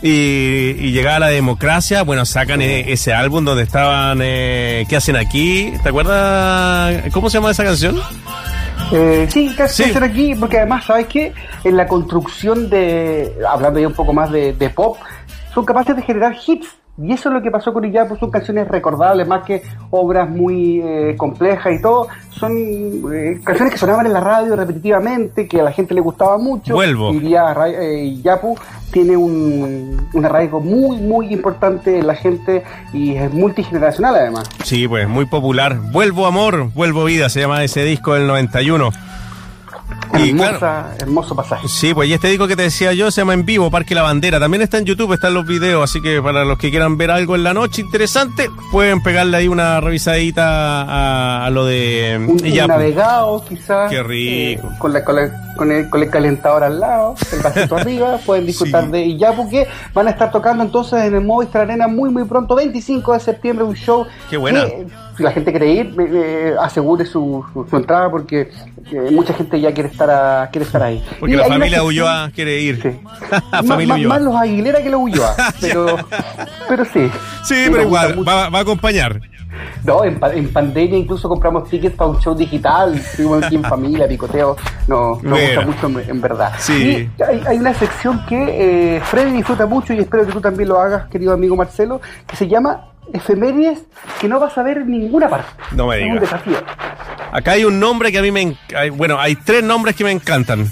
y, 0.02 0.10
y 0.10 1.02
la 1.02 1.28
democracia, 1.28 2.04
bueno, 2.04 2.26
sacan 2.26 2.62
eh, 2.62 2.92
ese 2.92 3.14
álbum 3.14 3.44
donde 3.44 3.64
estaban, 3.64 4.20
eh, 4.22 4.86
¿qué 4.88 4.98
hacen 4.98 5.16
aquí? 5.16 5.74
¿Te 5.82 5.90
acuerdas? 5.90 7.12
¿Cómo 7.12 7.30
se 7.30 7.38
llama 7.38 7.52
esa 7.52 7.64
canción? 7.64 8.00
Eh, 8.92 9.28
sí, 9.30 9.54
casi 9.58 9.84
Sí. 9.84 9.90
hacer 9.90 10.04
aquí, 10.04 10.36
porque 10.36 10.58
además, 10.58 10.86
¿sabes 10.86 11.08
qué? 11.08 11.34
En 11.64 11.76
la 11.76 11.88
construcción 11.88 12.70
de, 12.70 13.36
hablando 13.50 13.80
ya 13.80 13.88
un 13.88 13.94
poco 13.94 14.14
más 14.14 14.32
de, 14.32 14.54
de 14.54 14.70
pop, 14.70 14.98
son 15.54 15.66
capaces 15.66 15.96
de 15.96 16.02
generar 16.04 16.36
hits. 16.46 16.68
Y 16.98 17.12
eso 17.12 17.28
es 17.28 17.36
lo 17.36 17.42
que 17.42 17.52
pasó 17.52 17.74
con 17.74 17.84
Iyapu, 17.84 18.16
son 18.16 18.32
canciones 18.32 18.68
recordables, 18.70 19.28
más 19.28 19.44
que 19.44 19.62
obras 19.90 20.30
muy 20.30 20.82
eh, 20.82 21.16
complejas 21.18 21.74
y 21.78 21.82
todo. 21.82 22.08
Son 22.30 22.54
eh, 22.56 23.40
canciones 23.44 23.74
que 23.74 23.78
sonaban 23.78 24.06
en 24.06 24.14
la 24.14 24.22
radio 24.22 24.56
repetitivamente, 24.56 25.46
que 25.48 25.60
a 25.60 25.64
la 25.64 25.74
gente 25.74 25.94
le 25.94 26.00
gustaba 26.00 26.38
mucho. 26.38 26.74
Vuelvo. 26.74 27.14
Y 27.14 27.30
ya, 27.30 27.54
eh, 27.68 28.06
Iyapu 28.06 28.58
tiene 28.92 29.18
un, 29.18 30.08
un 30.14 30.26
arraigo 30.26 30.62
muy, 30.62 30.98
muy 30.98 31.34
importante 31.34 32.00
en 32.00 32.08
la 32.08 32.16
gente 32.16 32.64
y 32.94 33.16
es 33.16 33.34
multigeneracional 33.34 34.16
además. 34.16 34.50
Sí, 34.64 34.88
pues 34.88 35.08
muy 35.10 35.26
popular. 35.26 35.78
Vuelvo 35.92 36.26
amor, 36.28 36.72
vuelvo 36.74 37.04
vida, 37.04 37.28
se 37.28 37.42
llama 37.42 37.62
ese 37.64 37.84
disco 37.84 38.14
del 38.14 38.26
91. 38.26 38.92
Y 40.18 40.30
Hermosa, 40.30 40.58
claro, 40.60 40.88
hermoso 41.00 41.36
pasaje. 41.36 41.68
sí, 41.68 41.94
pues 41.94 42.10
y 42.10 42.14
este 42.14 42.28
disco 42.30 42.48
que 42.48 42.56
te 42.56 42.64
decía 42.64 42.94
yo 42.94 43.12
se 43.12 43.22
llama 43.22 43.34
En 43.34 43.46
Vivo, 43.46 43.70
Parque 43.72 43.96
La 43.96 44.02
Bandera. 44.04 44.40
También 44.40 44.62
está 44.62 44.78
en 44.78 44.86
YouTube, 44.86 45.14
están 45.14 45.34
los 45.34 45.46
videos, 45.46 45.84
así 45.84 46.02
que 46.02 46.22
para 46.22 46.46
los 46.46 46.58
que 46.58 46.70
quieran 46.70 46.98
ver 46.98 47.12
algo 47.12 47.36
en 47.36 47.44
la 47.44 47.54
noche 47.54 47.82
interesante, 47.82 48.50
pueden 48.72 49.02
pegarle 49.04 49.38
ahí 49.38 49.48
una 49.48 49.82
revisadita 49.82 50.82
a, 50.84 51.46
a 51.46 51.50
lo 51.50 51.66
de 51.66 52.16
un, 52.20 52.30
un 52.42 52.46
Iyapu. 52.46 52.68
navegado 52.70 53.44
quizás 53.48 53.90
Qué 53.92 54.02
rico. 54.04 54.68
eh, 54.68 54.76
con, 54.80 54.94
la, 54.94 55.04
con, 55.04 55.16
la, 55.16 55.45
con 55.56 55.72
el, 55.72 55.90
con 55.90 56.02
el 56.04 56.10
calentador 56.10 56.64
al 56.64 56.80
lado, 56.80 57.16
el 57.32 57.40
vasito 57.42 57.76
arriba, 57.78 58.18
pueden 58.26 58.46
disfrutar 58.46 58.86
Sí. 58.86 58.92
de 58.92 59.06
y 59.06 59.18
ya 59.18 59.34
porque 59.34 59.68
van 59.94 60.08
a 60.08 60.12
estar 60.12 60.32
tocando 60.32 60.64
entonces 60.64 61.04
en 61.04 61.16
el 61.16 61.22
Movistar 61.22 61.62
Arena 61.64 61.88
muy 61.88 62.10
muy 62.10 62.24
pronto, 62.26 62.56
25 62.56 63.14
de 63.14 63.20
septiembre, 63.20 63.64
un 63.66 63.76
show. 63.76 64.06
Qué 64.30 64.38
buena. 64.38 64.66
que, 64.66 64.88
si 65.18 65.24
la 65.24 65.32
gente 65.32 65.52
quiere 65.52 65.70
ir, 65.72 65.86
eh, 65.98 66.10
eh, 66.12 66.56
asegure 66.60 67.06
su, 67.06 67.44
su, 67.54 67.66
su 67.70 67.78
entrada 67.78 68.12
porque 68.12 68.50
eh, 68.92 69.10
mucha 69.12 69.34
gente 69.34 69.62
ya 69.62 69.74
quiere 69.74 69.88
estar 69.90 70.10
a- 70.10 70.50
quiere 70.52 70.66
estar 70.66 70.84
ahí. 70.84 71.02
Porque 71.20 71.34
Y 71.36 71.38
la 71.38 71.46
familia 71.46 71.84
Ulloa 71.84 72.30
quiere 72.36 72.60
ir. 72.62 72.82
Sí. 72.82 72.90
más, 73.52 73.66
familia 73.66 73.88
más- 73.94 74.00
Ulloa. 74.00 74.14
más 74.16 74.22
los 74.24 74.36
Aguilera 74.36 74.84
que 74.84 74.90
los 74.90 75.00
Ulloa, 75.02 75.36
pero, 75.62 75.86
pero 76.68 76.84
sí. 76.86 77.10
Sí, 77.46 77.56
pero 77.72 77.84
igual, 77.84 78.28
va, 78.28 78.50
va 78.50 78.60
a 78.60 78.62
acompañar. 78.62 79.22
No, 79.86 80.04
en, 80.04 80.20
en 80.34 80.52
pandemia 80.52 80.98
incluso 80.98 81.30
compramos 81.30 81.70
tickets 81.70 81.96
para 81.96 82.10
un 82.10 82.20
show 82.20 82.36
digital, 82.36 82.96
estuvimos 82.96 83.42
aquí 83.44 83.56
en 83.56 83.64
familia, 83.64 84.06
picoteo, 84.06 84.58
no, 84.88 85.16
Bueno. 85.24 85.38
Gusta 85.48 85.88
mucho 85.88 86.00
en, 86.00 86.10
en 86.10 86.22
verdad. 86.22 86.54
Sí. 86.58 87.10
Y 87.18 87.22
hay, 87.24 87.42
hay 87.48 87.58
una 87.58 87.74
sección 87.74 88.26
que 88.26 88.98
eh, 88.98 89.02
Freddy 89.02 89.32
disfruta 89.32 89.66
mucho 89.66 89.94
y 89.94 90.00
espero 90.00 90.26
que 90.26 90.34
tú 90.34 90.42
también 90.42 90.70
lo 90.70 90.80
hagas, 90.80 91.08
querido 91.10 91.34
amigo 91.34 91.56
Marcelo, 91.56 92.02
que 92.28 92.36
se 92.36 92.48
llama 92.48 92.90
Efemérides 93.14 93.84
que 94.20 94.28
no 94.28 94.40
vas 94.40 94.58
a 94.58 94.64
ver 94.64 94.78
en 94.78 94.92
ninguna 94.92 95.30
parte. 95.30 95.48
No 95.72 95.88
me 95.88 95.98
digas. 95.98 96.22
desafío. 96.22 96.58
Acá 97.32 97.52
hay 97.52 97.66
un 97.66 97.80
nombre 97.80 98.12
que 98.12 98.20
a 98.20 98.22
mí 98.22 98.32
me... 98.32 98.58
Bueno, 98.94 99.20
hay 99.20 99.36
tres 99.36 99.64
nombres 99.64 99.96
que 99.96 100.04
me 100.04 100.12
encantan. 100.12 100.70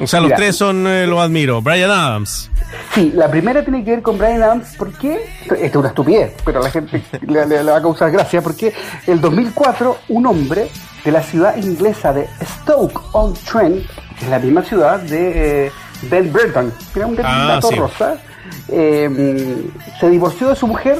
O 0.00 0.06
sea, 0.06 0.20
los 0.20 0.28
Mira. 0.28 0.36
tres 0.36 0.56
son, 0.56 0.86
eh, 0.86 1.06
los 1.06 1.18
admiro. 1.20 1.62
Brian 1.62 1.90
Adams. 1.90 2.50
Sí, 2.94 3.12
la 3.14 3.30
primera 3.30 3.62
tiene 3.62 3.82
que 3.84 3.92
ver 3.92 4.02
con 4.02 4.18
Brian 4.18 4.42
Adams, 4.42 4.74
porque 4.76 5.24
esto 5.42 5.54
es 5.54 5.74
una 5.76 5.88
estupidez, 5.88 6.34
pero 6.44 6.60
a 6.60 6.64
la 6.64 6.70
gente 6.70 7.02
le, 7.26 7.46
le- 7.46 7.64
le 7.64 7.70
va 7.70 7.78
a 7.78 7.82
causar 7.82 8.10
gracia, 8.10 8.42
porque 8.42 8.74
el 9.06 9.20
2004 9.20 9.98
un 10.08 10.26
hombre 10.26 10.68
de 11.04 11.12
la 11.12 11.22
ciudad 11.22 11.56
inglesa 11.56 12.12
de 12.12 12.26
Stoke-on-Trent, 12.44 13.86
que 14.18 14.24
es 14.24 14.30
la 14.30 14.38
misma 14.38 14.62
ciudad 14.64 15.00
de 15.00 15.66
eh, 15.66 15.72
Ben 16.10 16.32
Brereton, 16.32 16.72
que 16.92 16.98
era 17.00 17.06
un 17.08 17.18
Ah, 17.24 17.60
sí. 17.66 17.74
rosa, 17.76 18.16
eh, 18.68 19.56
se 20.00 20.10
divorció 20.10 20.48
de 20.50 20.56
su 20.56 20.66
mujer, 20.66 20.98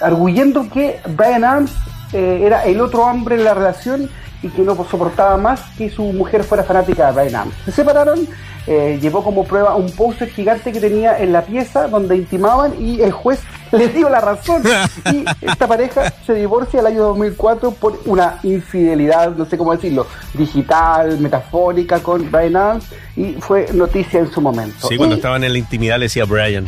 arguyendo 0.00 0.68
que 0.68 1.00
Brian 1.08 1.44
Adams 1.44 1.72
eh, 2.12 2.42
era 2.44 2.64
el 2.64 2.80
otro 2.80 3.04
hombre 3.04 3.36
en 3.36 3.44
la 3.44 3.54
relación 3.54 4.08
y 4.42 4.48
que 4.48 4.62
no 4.62 4.74
soportaba 4.88 5.36
más 5.36 5.60
que 5.76 5.90
su 5.90 6.02
mujer 6.04 6.44
fuera 6.44 6.62
fanática 6.62 7.06
de 7.06 7.12
Brian 7.12 7.36
Adams. 7.36 7.54
Se 7.64 7.72
separaron, 7.72 8.26
eh, 8.66 8.98
llevó 9.00 9.22
como 9.24 9.44
prueba 9.44 9.74
un 9.76 9.90
póster 9.90 10.28
gigante 10.28 10.72
que 10.72 10.80
tenía 10.80 11.18
en 11.18 11.32
la 11.32 11.42
pieza 11.42 11.88
donde 11.88 12.16
intimaban 12.16 12.74
y 12.78 13.00
el 13.00 13.12
juez 13.12 13.40
le 13.72 13.88
dio 13.88 14.08
la 14.08 14.20
razón. 14.20 14.62
Y 15.12 15.24
esta 15.40 15.66
pareja 15.68 16.12
se 16.26 16.34
divorcia 16.34 16.80
el 16.80 16.86
año 16.86 17.02
2004 17.04 17.70
por 17.72 18.00
una 18.06 18.38
infidelidad, 18.42 19.34
no 19.36 19.44
sé 19.46 19.56
cómo 19.56 19.72
decirlo, 19.72 20.06
digital, 20.34 21.18
metafórica 21.20 22.00
con 22.00 22.30
Brian 22.30 22.56
Adams 22.56 22.86
y 23.14 23.34
fue 23.34 23.68
noticia 23.72 24.20
en 24.20 24.30
su 24.30 24.40
momento. 24.40 24.88
Sí, 24.88 24.96
cuando 24.96 25.14
Y 25.14 25.18
estaban 25.18 25.44
en 25.44 25.52
la 25.52 25.58
intimidad 25.58 25.98
le 25.98 26.06
decía 26.06 26.24
Brian. 26.24 26.66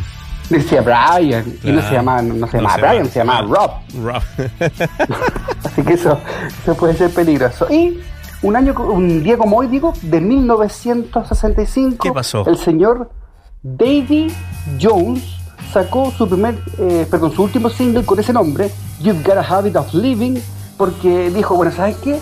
Decía 0.49 0.81
Brian, 0.81 1.45
y 1.63 1.71
no 1.71 1.81
se 1.81 1.93
llamaba, 1.93 2.21
no 2.23 2.47
se 2.47 2.57
llamaba 2.57 2.75
se 2.75 2.81
Brian, 2.81 2.97
llama- 2.97 3.09
se 3.11 3.19
llamaba 3.19 3.41
Rob. 3.41 3.71
Rob. 4.03 4.23
Así 5.63 5.81
que 5.83 5.93
eso, 5.93 6.17
eso 6.63 6.75
puede 6.75 6.95
ser 6.95 7.13
peligroso. 7.13 7.67
Y 7.71 7.99
un 8.41 8.55
año, 8.55 8.73
un 8.79 9.21
día 9.23 9.37
como 9.37 9.57
hoy, 9.57 9.67
digo, 9.67 9.93
de 10.01 10.19
1965, 10.21 11.97
¿Qué 12.01 12.11
pasó? 12.11 12.45
el 12.47 12.57
señor 12.57 13.11
Davy 13.61 14.31
Jones 14.81 15.23
sacó 15.71 16.11
su 16.11 16.27
primer, 16.27 16.57
eh, 16.79 17.05
perdón, 17.09 17.31
su 17.33 17.43
último 17.43 17.69
single 17.69 18.03
con 18.05 18.19
ese 18.19 18.33
nombre, 18.33 18.71
You've 19.01 19.21
Got 19.23 19.37
a 19.37 19.41
Habit 19.57 19.75
of 19.75 19.93
Living, 19.93 20.39
porque 20.77 21.29
dijo, 21.29 21.55
bueno, 21.55 21.71
¿sabes 21.71 21.97
qué? 21.97 22.17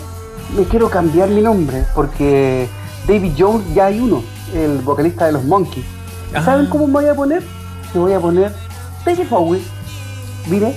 Me 0.56 0.64
quiero 0.64 0.90
cambiar 0.90 1.28
mi 1.28 1.40
nombre, 1.40 1.84
porque 1.94 2.68
Davy 3.06 3.32
Jones 3.38 3.62
ya 3.74 3.86
hay 3.86 4.00
uno, 4.00 4.22
el 4.54 4.78
vocalista 4.78 5.26
de 5.26 5.32
los 5.32 5.44
Monkeys. 5.44 5.86
Ah. 6.34 6.42
¿Saben 6.44 6.66
cómo 6.66 6.86
me 6.86 6.92
voy 6.94 7.06
a 7.06 7.14
poner? 7.14 7.42
Me 7.94 8.00
voy 8.00 8.12
a 8.12 8.20
poner 8.20 8.54
David 9.04 9.28
Bowie. 9.30 9.62
Mire, 10.46 10.74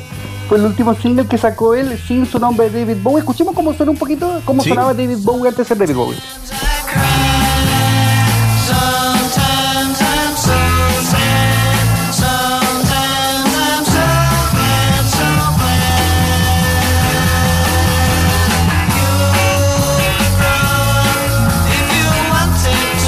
fue 0.48 0.58
el 0.58 0.66
último 0.66 0.94
single 0.96 1.28
que 1.28 1.38
sacó 1.38 1.74
él 1.76 2.00
sin 2.08 2.26
su 2.26 2.40
nombre 2.40 2.70
David 2.70 2.98
Bowie. 3.02 3.20
Escuchemos 3.20 3.54
cómo 3.56 3.74
suena 3.74 3.92
un 3.92 3.98
poquito, 3.98 4.42
cómo 4.46 4.64
Sí. 4.64 4.70
sonaba 4.70 4.94
David 4.94 5.18
Bowie 5.24 5.50
antes 5.50 5.58
de 5.58 5.66
ser 5.66 5.78
David 5.78 5.96
Bowie. 5.96 6.18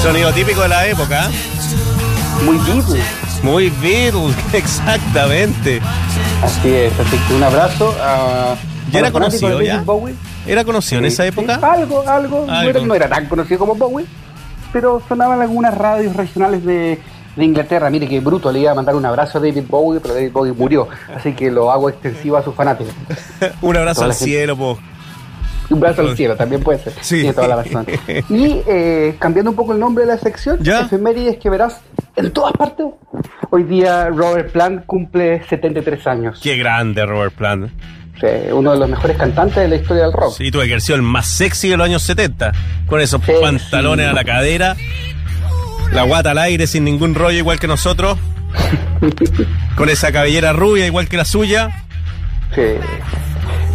Sonido 0.02 0.34
típico 0.34 0.62
de 0.62 0.68
la 0.68 0.88
época. 0.88 1.30
Muy 2.44 2.58
Beatles. 2.58 3.06
Muy 3.44 3.70
Beatles, 3.82 4.36
exactamente. 4.54 5.82
Así 6.42 6.74
es, 6.74 6.98
así 7.00 7.18
que 7.28 7.34
un 7.34 7.44
abrazo 7.44 7.94
a. 8.02 8.56
¿Ya 8.92 9.00
era 9.00 9.12
conocido 9.12 9.62
ya? 9.62 9.82
Bowie. 9.82 10.16
¿Era 10.48 10.64
conocido 10.64 11.00
en 11.00 11.06
esa 11.06 11.24
sí, 11.24 11.30
época? 11.30 11.56
algo, 11.56 12.08
algo. 12.08 12.46
No, 12.46 12.54
Algo. 12.54 12.70
era, 12.70 12.80
no 12.82 12.96
era 12.96 13.10
tan 13.10 13.28
conocido 13.28 13.60
como 13.60 13.76
Bowie, 13.76 14.06
pero 14.72 15.02
sonaban 15.08 15.42
algunas 15.42 15.74
radios 15.74 16.16
regionales 16.16 16.64
de, 16.66 17.00
de 17.36 17.46
Inglaterra. 17.46 17.90
Mire 17.90 18.08
que 18.08 18.20
bruto, 18.20 18.52
le 18.52 18.60
iba 18.60 18.72
a 18.72 18.76
mandar 18.76 18.96
un 18.96 19.06
abrazo 19.06 19.38
a 19.38 19.42
David 19.42 19.64
Bowie, 19.68 20.00
pero 20.00 20.14
David 20.14 20.32
Bowie 20.32 20.54
murió. 20.54 20.88
Así 21.16 21.34
que 21.34 21.50
lo 21.50 21.72
hago 21.72 21.90
extensivo 21.90 22.38
a 22.38 22.44
sus 22.44 22.56
fanáticos. 22.56 22.94
Un 23.62 23.78
abrazo 23.78 24.02
Toda 24.02 24.14
al 24.14 24.18
cielo, 24.18 24.58
po. 24.58 24.80
Un 25.70 25.80
brazo 25.80 26.02
al 26.02 26.16
cielo, 26.16 26.36
también 26.36 26.62
puede 26.62 26.80
ser. 26.80 26.94
Sí. 27.02 27.18
Tiene 27.22 27.34
toda 27.34 27.48
la 27.48 27.56
razón. 27.64 27.86
Y 28.30 28.62
eh, 28.68 29.16
cambiando 29.20 29.52
un 29.52 29.56
poco 29.56 29.74
el 29.74 29.80
nombre 29.80 30.06
de 30.06 30.12
la 30.14 30.18
sección, 30.18 30.58
¿Ya? 30.62 30.82
efemérides 30.82 31.38
que 31.38 31.50
verás 31.50 31.82
en 32.16 32.32
todas 32.32 32.54
partes. 32.54 32.86
Hoy 33.50 33.64
día 33.64 34.10
Robert 34.10 34.52
Plant 34.52 34.86
cumple 34.86 35.44
73 35.48 36.08
años. 36.08 36.40
Qué 36.42 36.58
grande 36.58 37.06
Robert 37.06 37.34
Plant. 37.34 37.72
Sí, 38.20 38.28
uno 38.52 38.74
de 38.74 38.80
los 38.80 38.90
mejores 38.90 39.18
cantantes 39.18 39.56
de 39.58 39.68
la 39.68 39.76
historia 39.76 40.04
del 40.04 40.14
rock. 40.14 40.36
Sí, 40.38 40.52
haber 40.54 40.82
sido 40.82 40.96
el 40.96 41.02
más 41.02 41.28
sexy 41.28 41.70
de 41.70 41.78
los 41.78 41.86
años 41.86 42.04
70. 42.04 42.52
Con 42.88 43.02
esos 43.02 43.22
Sí, 43.26 43.32
pantalones 43.42 44.06
sí. 44.06 44.10
a 44.12 44.14
la 44.14 44.24
cadera. 44.24 44.76
La 45.92 46.04
guata 46.04 46.32
al 46.32 46.38
aire 46.40 46.68
sin 46.68 46.84
ningún 46.84 47.16
rollo 47.16 47.38
igual 47.38 47.60
que 47.60 47.68
nosotros. 47.68 48.18
con 49.76 49.90
esa 49.90 50.12
cabellera 50.12 50.54
rubia 50.54 50.86
igual 50.86 51.08
que 51.10 51.18
la 51.18 51.26
suya. 51.26 51.70
Sí. 52.54 52.62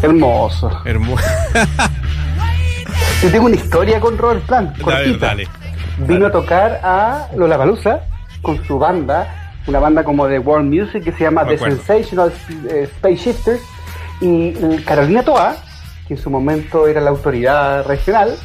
Hermoso. 0.03 0.71
Hermoso. 0.85 1.25
Yo 3.23 3.31
tengo 3.31 3.47
una 3.47 3.57
historia 3.57 3.99
con 4.01 4.17
Robert 4.17 4.45
Plant, 4.47 4.81
cortita. 4.81 5.27
dale. 5.27 5.49
Vino 5.99 6.27
a 6.27 6.31
tocar 6.31 6.81
a 6.85 7.27
Lollapalooza 7.37 8.01
con 8.41 8.65
su 8.65 8.79
banda, 8.79 9.53
una 9.67 9.81
banda 9.81 10.05
como 10.05 10.29
de 10.29 10.39
World 10.39 10.73
Music 10.73 11.03
que 11.03 11.13
se 11.13 11.25
llama 11.25 11.43
Me 11.43 11.51
The 11.51 11.55
acuerdo. 11.57 11.77
Sensational 11.85 12.33
eh, 12.71 12.83
Space 12.95 13.17
Shifters 13.17 13.61
y 14.21 14.49
eh, 14.51 14.83
Carolina 14.87 15.25
Toa, 15.25 15.57
que 16.07 16.15
en 16.15 16.21
su 16.21 16.31
momento 16.31 16.87
era 16.87 17.01
la 17.01 17.11
autoridad 17.11 17.85
regional 17.87 18.37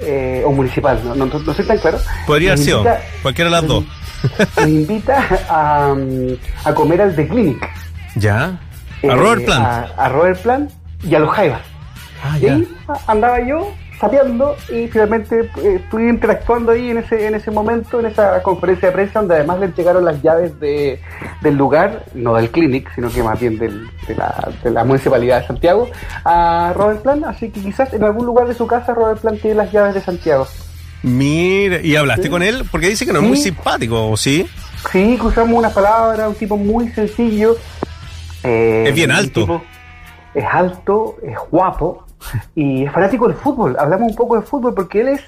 eh, 0.00 0.42
o 0.44 0.52
municipal, 0.52 1.00
no, 1.04 1.14
no, 1.14 1.26
no 1.26 1.54
soy 1.54 1.64
tan 1.64 1.78
claro. 1.78 1.98
Podría 2.26 2.54
invita- 2.54 3.00
Cualquiera 3.22 3.50
de 3.50 3.56
las 3.56 3.66
dos. 3.66 3.84
nos 4.58 4.68
invita 4.68 5.26
a, 5.48 5.94
a 6.64 6.74
comer 6.74 7.00
al 7.00 7.16
The 7.16 7.26
Clinic. 7.28 7.66
¿Ya? 8.16 8.60
eh, 9.02 9.10
A 9.10 9.14
Robert 9.16 9.44
Plant. 9.46 9.64
A, 9.64 9.80
a 9.96 10.08
Robert 10.10 10.40
Plant 10.42 10.70
y 11.02 11.14
a 11.14 11.18
los 11.18 11.30
Jaivas. 11.30 11.60
Ah, 12.24 12.38
Y 12.40 12.46
ahí 12.46 12.68
andaba 13.06 13.40
yo 13.46 13.72
sapeando 14.00 14.56
y 14.68 14.88
finalmente 14.88 15.40
eh, 15.62 15.76
estuve 15.76 16.08
interactuando 16.08 16.72
ahí 16.72 16.90
en 16.90 16.98
ese, 16.98 17.26
en 17.26 17.34
ese 17.36 17.50
momento, 17.52 18.00
en 18.00 18.06
esa 18.06 18.42
conferencia 18.42 18.88
de 18.88 18.94
prensa, 18.94 19.20
donde 19.20 19.36
además 19.36 19.60
le 19.60 19.66
entregaron 19.66 20.04
las 20.04 20.20
llaves 20.22 20.58
de, 20.58 21.00
del 21.40 21.54
lugar, 21.56 22.04
no 22.14 22.34
del 22.34 22.50
clinic, 22.50 22.88
sino 22.94 23.10
que 23.12 23.22
más 23.22 23.38
bien 23.38 23.58
del- 23.58 23.88
de, 24.08 24.14
la, 24.16 24.48
de 24.62 24.70
la 24.70 24.84
municipalidad 24.84 25.40
de 25.42 25.46
Santiago, 25.46 25.88
a 26.24 26.72
Robert 26.76 27.02
Plant. 27.02 27.24
Así 27.26 27.50
que 27.50 27.60
quizás 27.60 27.92
en 27.92 28.02
algún 28.02 28.26
lugar 28.26 28.48
de 28.48 28.54
su 28.54 28.66
casa 28.66 28.92
Robert 28.92 29.20
Plant 29.20 29.40
tiene 29.40 29.56
las 29.56 29.70
llaves 29.70 29.94
de 29.94 30.00
Santiago. 30.00 30.46
Mira, 31.04 31.80
¿y 31.80 31.94
hablaste 31.96 32.24
Sí. 32.24 32.28
con 32.30 32.42
él? 32.42 32.64
Porque 32.70 32.88
dice 32.88 33.04
que 33.06 33.12
no 33.12 33.20
es 33.20 33.24
muy 33.26 33.36
simpático, 33.36 34.08
¿o 34.10 34.16
sí? 34.16 34.46
Sí, 34.90 35.16
cruzamos 35.18 35.56
unas 35.58 35.72
palabras, 35.72 36.28
un 36.28 36.34
tipo 36.34 36.56
muy 36.56 36.88
sencillo. 36.90 37.56
eh, 38.44 38.84
Es 38.88 38.94
bien 38.94 39.10
un 39.10 39.16
alto. 39.16 39.40
tipo- 39.42 39.62
es 40.34 40.44
alto, 40.50 41.16
es 41.22 41.36
guapo 41.50 42.04
y 42.54 42.84
es 42.84 42.92
fanático 42.92 43.26
del 43.28 43.36
fútbol. 43.36 43.76
Hablamos 43.78 44.10
un 44.10 44.16
poco 44.16 44.36
de 44.36 44.42
fútbol 44.42 44.74
porque 44.74 45.00
él 45.00 45.08
es 45.08 45.22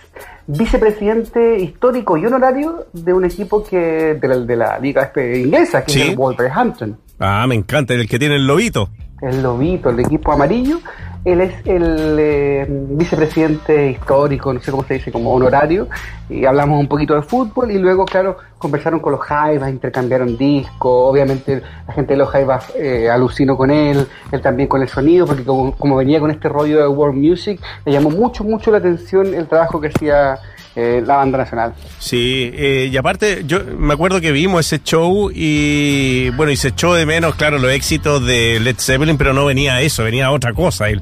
vicepresidente 0.46 1.58
histórico 1.58 2.16
y 2.16 2.26
honorario 2.26 2.86
de 2.92 3.12
un 3.12 3.24
equipo 3.24 3.62
que 3.64 4.14
de 4.20 4.28
la, 4.28 4.36
de 4.38 4.56
la 4.56 4.78
liga 4.78 5.02
este, 5.02 5.40
inglesa, 5.40 5.84
que 5.84 5.92
Sí. 5.92 6.00
es 6.02 6.08
el 6.10 6.16
Wolverhampton. 6.16 6.96
Ah, 7.18 7.44
me 7.48 7.54
encanta, 7.54 7.94
el 7.94 8.08
que 8.08 8.18
tiene 8.18 8.36
el 8.36 8.46
lobito. 8.46 8.88
El 9.22 9.42
lobito, 9.42 9.90
el 9.90 10.00
equipo 10.00 10.32
amarillo. 10.32 10.78
Él 11.24 11.40
es 11.40 11.54
el 11.66 12.16
eh, 12.18 12.66
vicepresidente 12.68 13.90
histórico, 13.90 14.52
no 14.52 14.60
sé 14.60 14.70
cómo 14.70 14.84
se 14.84 14.94
dice, 14.94 15.10
como 15.10 15.32
honorario. 15.32 15.88
Y 16.28 16.44
hablamos 16.44 16.78
un 16.78 16.86
poquito 16.86 17.14
de 17.14 17.22
fútbol 17.22 17.70
y 17.70 17.78
luego, 17.78 18.04
claro, 18.04 18.36
conversaron 18.58 19.00
con 19.00 19.12
los 19.12 19.22
Jaivas, 19.22 19.70
intercambiaron 19.70 20.36
discos. 20.36 21.10
Obviamente 21.10 21.62
la 21.86 21.94
gente 21.94 22.12
de 22.12 22.18
los 22.18 22.28
Jaivas 22.28 22.72
eh, 22.76 23.08
alucinó 23.08 23.56
con 23.56 23.70
él, 23.70 24.06
él 24.32 24.40
también 24.42 24.68
con 24.68 24.82
el 24.82 24.88
sonido, 24.88 25.26
porque 25.26 25.44
como, 25.44 25.72
como 25.76 25.96
venía 25.96 26.20
con 26.20 26.30
este 26.30 26.48
rollo 26.48 26.78
de 26.78 26.88
world 26.88 27.16
music, 27.16 27.60
le 27.86 27.92
llamó 27.92 28.10
mucho, 28.10 28.44
mucho 28.44 28.70
la 28.70 28.78
atención 28.78 29.34
el 29.34 29.46
trabajo 29.46 29.80
que 29.80 29.88
hacía 29.88 30.38
eh, 30.76 31.02
la 31.06 31.16
banda 31.16 31.38
nacional. 31.38 31.72
Sí, 31.98 32.50
eh, 32.54 32.88
y 32.90 32.96
aparte, 32.96 33.44
yo 33.46 33.60
me 33.78 33.94
acuerdo 33.94 34.20
que 34.20 34.32
vimos 34.32 34.66
ese 34.66 34.82
show 34.82 35.30
y 35.32 36.30
bueno, 36.30 36.50
y 36.52 36.56
se 36.56 36.68
echó 36.68 36.94
de 36.94 37.06
menos, 37.06 37.34
claro, 37.36 37.58
los 37.58 37.70
éxitos 37.70 38.24
de 38.26 38.58
Led 38.60 38.76
Zeppelin, 38.78 39.16
pero 39.16 39.32
no 39.32 39.44
venía 39.44 39.80
eso, 39.80 40.02
venía 40.04 40.30
otra 40.30 40.52
cosa. 40.52 40.88
él. 40.88 41.00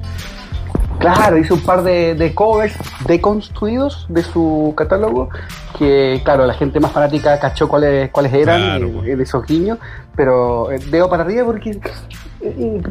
Claro, 0.98 1.36
hizo 1.36 1.54
un 1.54 1.62
par 1.62 1.82
de, 1.82 2.14
de 2.14 2.32
covers 2.32 2.74
deconstruidos 3.08 4.06
de 4.08 4.22
su 4.22 4.72
catálogo, 4.76 5.30
que 5.76 6.20
claro, 6.24 6.46
la 6.46 6.54
gente 6.54 6.78
más 6.78 6.92
fanática 6.92 7.40
cachó 7.40 7.66
cuáles 7.66 8.10
cuáles 8.10 8.32
eran 8.34 8.60
Claro, 8.60 8.86
eh, 8.86 8.92
pues. 8.94 9.18
de 9.18 9.24
esos 9.24 9.44
guiños, 9.44 9.78
pero 10.14 10.68
dedo 10.90 11.10
para 11.10 11.24
arriba 11.24 11.44
porque 11.44 11.80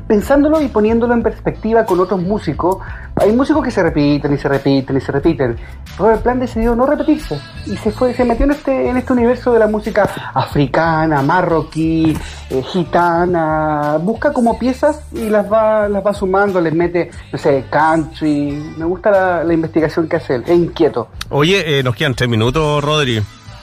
pensándolo 0.07 0.61
y 0.61 0.67
poniéndolo 0.67 1.13
en 1.13 1.23
perspectiva 1.23 1.85
con 1.85 1.99
otros 1.99 2.21
músicos, 2.21 2.77
hay 3.15 3.31
músicos 3.31 3.63
que 3.63 3.71
se 3.71 3.83
repiten 3.83 4.33
y 4.33 4.37
se 4.37 4.47
repiten 4.47 4.97
y 4.97 5.01
se 5.01 5.11
repiten. 5.11 5.57
Robert 5.97 6.21
Plant 6.21 6.41
decidió 6.41 6.75
no 6.75 6.85
repetirse 6.85 7.39
y 7.65 7.75
se 7.77 7.91
fue, 7.91 8.13
se 8.13 8.23
metió 8.25 8.45
en 8.45 8.51
este, 8.51 8.89
en 8.89 8.97
este 8.97 9.13
universo 9.13 9.51
de 9.53 9.59
la 9.59 9.67
música 9.67 10.09
africana, 10.33 11.21
marroquí, 11.21 12.17
eh, 12.49 12.63
gitana, 12.63 13.97
busca 14.01 14.31
como 14.31 14.57
piezas 14.57 15.01
y 15.11 15.29
las 15.29 15.51
va, 15.51 15.87
las 15.89 16.05
va 16.05 16.13
sumando, 16.13 16.61
les 16.61 16.73
mete, 16.73 17.11
no 17.31 17.37
sé, 17.37 17.65
country. 17.69 18.73
Me 18.77 18.85
gusta 18.85 19.43
la, 19.43 19.53
investigación 19.53 20.07
que 20.07 20.15
hace 20.15 20.35
él, 20.35 20.43
es 20.47 20.57
inquieto. 20.57 21.09
Oye, 21.29 21.79
eh, 21.79 21.83
nos 21.83 21.95
quedan 21.95 22.15
tres 22.15 22.29
minutos, 22.29 22.83
Rodri. 22.83 23.21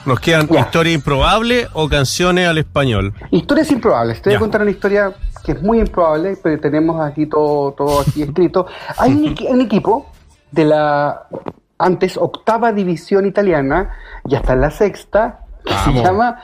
Nos 0.09 0.19
quedan 0.19 0.47
Ya. 0.47 0.61
historia 0.61 0.93
improbable 0.93 1.67
o 1.73 1.87
canciones 1.87 2.47
al 2.47 2.57
español. 2.57 3.13
Historias 3.29 3.69
improbables. 3.69 4.19
Te 4.23 4.29
voy 4.29 4.33
Ya. 4.33 4.37
a 4.37 4.39
contar 4.39 4.61
una 4.63 4.71
historia 4.71 5.13
que 5.45 5.51
es 5.51 5.61
muy 5.61 5.79
improbable, 5.79 6.35
pero 6.41 6.59
tenemos 6.59 6.99
aquí 6.99 7.27
todo, 7.27 7.73
todo 7.73 8.01
aquí 8.01 8.23
escrito. 8.23 8.65
Hay 8.97 9.11
un, 9.13 9.25
equi- 9.35 9.47
un 9.47 9.61
equipo 9.61 10.07
de 10.51 10.65
la 10.65 11.27
antes 11.77 12.17
octava 12.17 12.71
división 12.73 13.27
italiana 13.27 13.91
y 14.25 14.33
hasta 14.33 14.55
la 14.55 14.71
sexta 14.71 15.41
que 15.63 15.73
se 15.75 15.93
llama 15.93 16.41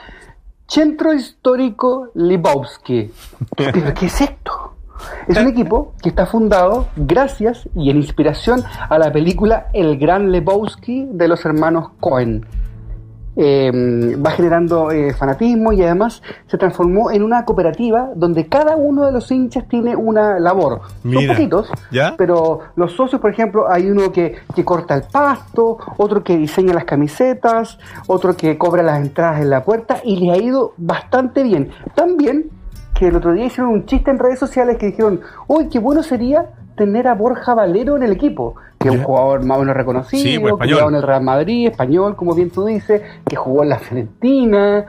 Centro 0.68 1.12
Histórico 1.12 2.10
Libowski. 2.14 3.10
¿Pero 3.56 3.92
qué 3.94 4.06
es 4.06 4.20
esto? 4.20 4.74
Es 5.26 5.36
un 5.36 5.48
equipo 5.48 5.92
que 6.00 6.08
está 6.10 6.24
fundado 6.24 6.86
gracias 6.94 7.68
y 7.74 7.90
en 7.90 7.96
inspiración 7.96 8.62
a 8.88 8.96
la 8.96 9.12
película 9.12 9.66
El 9.74 9.98
Gran 9.98 10.30
Lebowski 10.30 11.08
de 11.10 11.26
los 11.28 11.44
hermanos 11.44 11.90
Cohen 11.98 12.46
eh, 13.36 14.16
va 14.16 14.30
generando 14.30 14.90
eh, 14.90 15.12
fanatismo 15.14 15.72
y 15.72 15.82
además 15.82 16.22
se 16.46 16.56
transformó 16.56 17.10
en 17.10 17.22
una 17.22 17.44
cooperativa 17.44 18.10
donde 18.14 18.46
cada 18.48 18.76
uno 18.76 19.04
de 19.04 19.12
los 19.12 19.30
hinchas 19.30 19.68
tiene 19.68 19.94
una 19.94 20.38
labor. 20.38 20.80
Mira, 21.04 21.20
Son 21.20 21.36
poquitos, 21.36 21.70
¿ya? 21.90 22.14
pero 22.16 22.60
los 22.76 22.92
socios, 22.92 23.20
por 23.20 23.30
ejemplo, 23.30 23.70
hay 23.70 23.90
uno 23.90 24.10
que, 24.10 24.36
que 24.54 24.64
corta 24.64 24.94
el 24.94 25.02
pasto, 25.02 25.78
otro 25.98 26.24
que 26.24 26.36
diseña 26.36 26.72
las 26.72 26.84
camisetas, 26.84 27.78
otro 28.06 28.36
que 28.36 28.56
cobra 28.56 28.82
las 28.82 29.00
entradas 29.00 29.40
en 29.40 29.50
la 29.50 29.62
puerta 29.62 30.00
y 30.02 30.16
le 30.16 30.32
ha 30.32 30.36
ido 30.36 30.72
bastante 30.76 31.42
bien. 31.42 31.70
Tan 31.94 32.16
bien 32.16 32.50
que 32.94 33.08
el 33.08 33.16
otro 33.16 33.32
día 33.34 33.44
hicieron 33.44 33.72
un 33.72 33.84
chiste 33.84 34.10
en 34.10 34.18
redes 34.18 34.38
sociales 34.38 34.78
que 34.78 34.86
dijeron, 34.86 35.20
uy, 35.46 35.68
qué 35.68 35.78
bueno 35.78 36.02
sería 36.02 36.46
tener 36.76 37.08
a 37.08 37.14
Borja 37.14 37.54
Valero 37.54 37.96
en 37.96 38.02
el 38.02 38.12
equipo, 38.12 38.54
que 38.78 38.88
es 38.88 38.94
un 38.94 39.02
jugador 39.02 39.44
más 39.44 39.58
o 39.58 39.60
menos 39.60 39.76
reconocido, 39.76 40.22
Sí, 40.22 40.38
pues, 40.38 40.54
que 40.58 40.78
en 40.78 40.94
el 40.94 41.02
Real 41.02 41.22
Madrid, 41.22 41.68
español, 41.68 42.16
como 42.16 42.34
bien 42.34 42.50
tú 42.50 42.64
dices, 42.64 43.02
que 43.26 43.36
jugó 43.36 43.62
en 43.62 43.70
la 43.70 43.78
Fiorentina. 43.78 44.86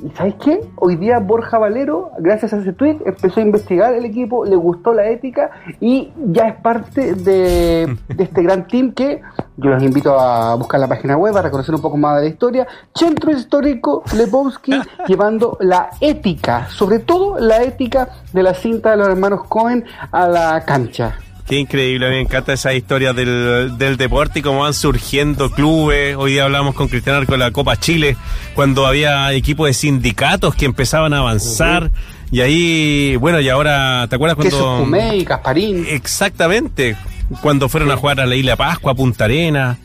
¿Y 0.00 0.10
sabes 0.10 0.34
qué? 0.36 0.60
Hoy 0.76 0.94
día 0.94 1.18
Borja 1.18 1.58
Valero, 1.58 2.12
gracias 2.18 2.52
a 2.52 2.58
ese 2.58 2.72
tweet, 2.72 2.98
empezó 3.04 3.40
a 3.40 3.42
investigar 3.42 3.94
el 3.94 4.04
equipo, 4.04 4.44
le 4.44 4.54
gustó 4.54 4.94
la 4.94 5.08
ética 5.08 5.50
y 5.80 6.12
ya 6.24 6.46
es 6.48 6.60
parte 6.60 7.14
de, 7.14 7.96
de 8.08 8.22
este 8.22 8.42
gran 8.42 8.68
team 8.68 8.92
que 8.92 9.20
yo 9.56 9.70
los 9.70 9.82
invito 9.82 10.16
a 10.18 10.54
buscar 10.54 10.78
la 10.78 10.86
página 10.86 11.16
web, 11.16 11.36
a 11.36 11.42
reconocer 11.42 11.74
un 11.74 11.82
poco 11.82 11.96
más 11.96 12.16
de 12.16 12.22
la 12.22 12.28
historia. 12.28 12.68
Centro 12.94 13.32
Histórico 13.32 14.04
Lebowski 14.16 14.80
llevando 15.08 15.56
la 15.60 15.90
ética, 16.00 16.68
sobre 16.68 17.00
todo 17.00 17.40
la 17.40 17.64
ética 17.64 18.08
de 18.32 18.42
la 18.44 18.54
cinta 18.54 18.92
de 18.92 18.98
los 18.98 19.08
hermanos 19.08 19.44
Cohen 19.48 19.84
a 20.12 20.28
la 20.28 20.64
cancha. 20.64 21.18
Qué 21.48 21.56
increíble, 21.58 22.10
me 22.10 22.20
encanta 22.20 22.52
esa 22.52 22.74
historia 22.74 23.14
del, 23.14 23.78
del 23.78 23.96
deporte 23.96 24.40
y 24.40 24.42
cómo 24.42 24.60
van 24.60 24.74
surgiendo 24.74 25.50
clubes. 25.50 26.14
Hoy 26.14 26.32
día 26.32 26.44
hablamos 26.44 26.74
con 26.74 26.88
Cristian 26.88 27.16
Arco 27.16 27.32
de 27.32 27.38
la 27.38 27.50
Copa 27.52 27.78
Chile, 27.78 28.18
cuando 28.54 28.86
había 28.86 29.32
equipos 29.32 29.66
de 29.66 29.72
sindicatos 29.72 30.54
que 30.54 30.66
empezaban 30.66 31.14
a 31.14 31.18
avanzar. 31.20 31.90
Y 32.30 32.42
ahí, 32.42 33.16
bueno, 33.16 33.40
y 33.40 33.48
ahora, 33.48 34.06
¿te 34.10 34.16
acuerdas 34.16 34.36
cuando... 34.36 34.80
Pumey, 34.80 35.24
Casparín. 35.24 35.86
Exactamente, 35.88 36.96
cuando 37.40 37.70
fueron 37.70 37.90
a 37.92 37.96
jugar 37.96 38.20
a 38.20 38.26
la 38.26 38.36
Isla 38.36 38.54
Pascua, 38.56 38.92
a 38.92 38.94
Punta 38.94 39.24
Arena. 39.24 39.78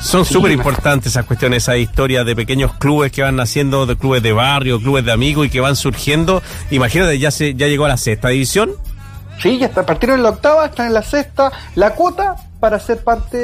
Son 0.00 0.24
súper 0.24 0.50
me- 0.50 0.54
importantes 0.54 1.08
esas 1.08 1.24
cuestiones, 1.24 1.64
esas 1.64 1.78
historias 1.78 2.24
de 2.24 2.36
pequeños 2.36 2.72
clubes 2.74 3.10
que 3.10 3.22
van 3.22 3.34
naciendo, 3.34 3.84
de 3.86 3.96
clubes 3.96 4.22
de 4.22 4.32
barrio, 4.32 4.78
clubes 4.80 5.04
de 5.04 5.10
amigos 5.10 5.48
y 5.48 5.50
que 5.50 5.58
van 5.58 5.74
surgiendo. 5.74 6.40
Imagínate, 6.70 7.18
ya 7.18 7.32
se 7.32 7.54
ya 7.54 7.66
llegó 7.66 7.86
a 7.86 7.88
la 7.88 7.96
sexta 7.96 8.28
división. 8.28 8.70
Sí, 9.42 9.58
ya 9.58 9.66
está, 9.66 9.84
partieron 9.84 10.18
en 10.18 10.22
la 10.22 10.30
octava, 10.30 10.66
están 10.66 10.86
en 10.86 10.94
la 10.94 11.02
sexta. 11.02 11.50
La 11.74 11.90
cuota 11.94 12.36
para 12.60 12.78
ser 12.78 13.02
parte 13.02 13.36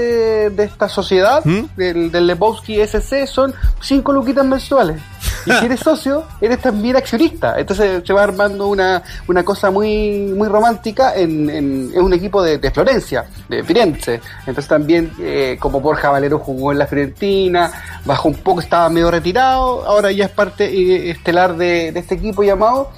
de 0.51 0.63
esta 0.65 0.89
sociedad 0.89 1.45
¿Mm? 1.45 1.65
del, 1.77 2.13
del 2.13 2.27
Lebowski 2.29 2.81
SC 2.81 3.27
son 3.27 3.53
cinco 3.81 4.13
luquitas 4.13 4.47
mensuales. 4.47 5.01
Y 5.45 5.51
si 5.51 5.65
eres 5.67 5.81
socio, 5.85 6.23
eres 6.41 6.61
también 6.61 6.95
accionista. 6.95 7.59
Entonces 7.59 8.03
se 8.07 8.13
va 8.13 8.23
armando 8.23 8.69
una, 8.69 9.03
una 9.27 9.43
cosa 9.45 9.73
muy, 9.73 10.33
muy 10.37 10.47
romántica 10.47 11.17
en, 11.17 11.51
en- 11.51 11.91
en 11.93 12.01
un 12.01 12.13
equipo 12.13 12.43
de, 12.43 12.59
de 12.59 12.71
Florencia, 12.71 13.25
de 13.49 13.65
Firenze. 13.65 14.21
Entonces 14.41 14.69
también, 14.69 15.11
eh, 15.21 15.57
como 15.59 15.81
Borja 15.81 16.11
Valero 16.11 16.39
jugó 16.39 16.71
en 16.71 16.79
la 16.79 16.87
Fiorentina, 16.87 17.73
bajó 18.05 18.29
un 18.29 18.35
poco, 18.37 18.61
estaba 18.61 18.89
medio 18.89 19.11
retirado, 19.11 19.85
ahora 19.85 20.13
ya 20.13 20.27
es 20.27 20.31
parte 20.31 20.67
eh, 20.67 21.11
estelar 21.11 21.57
de, 21.57 21.91
de 21.91 21.99
este 22.01 22.15
equipo 22.15 22.45
llamado 22.45 22.91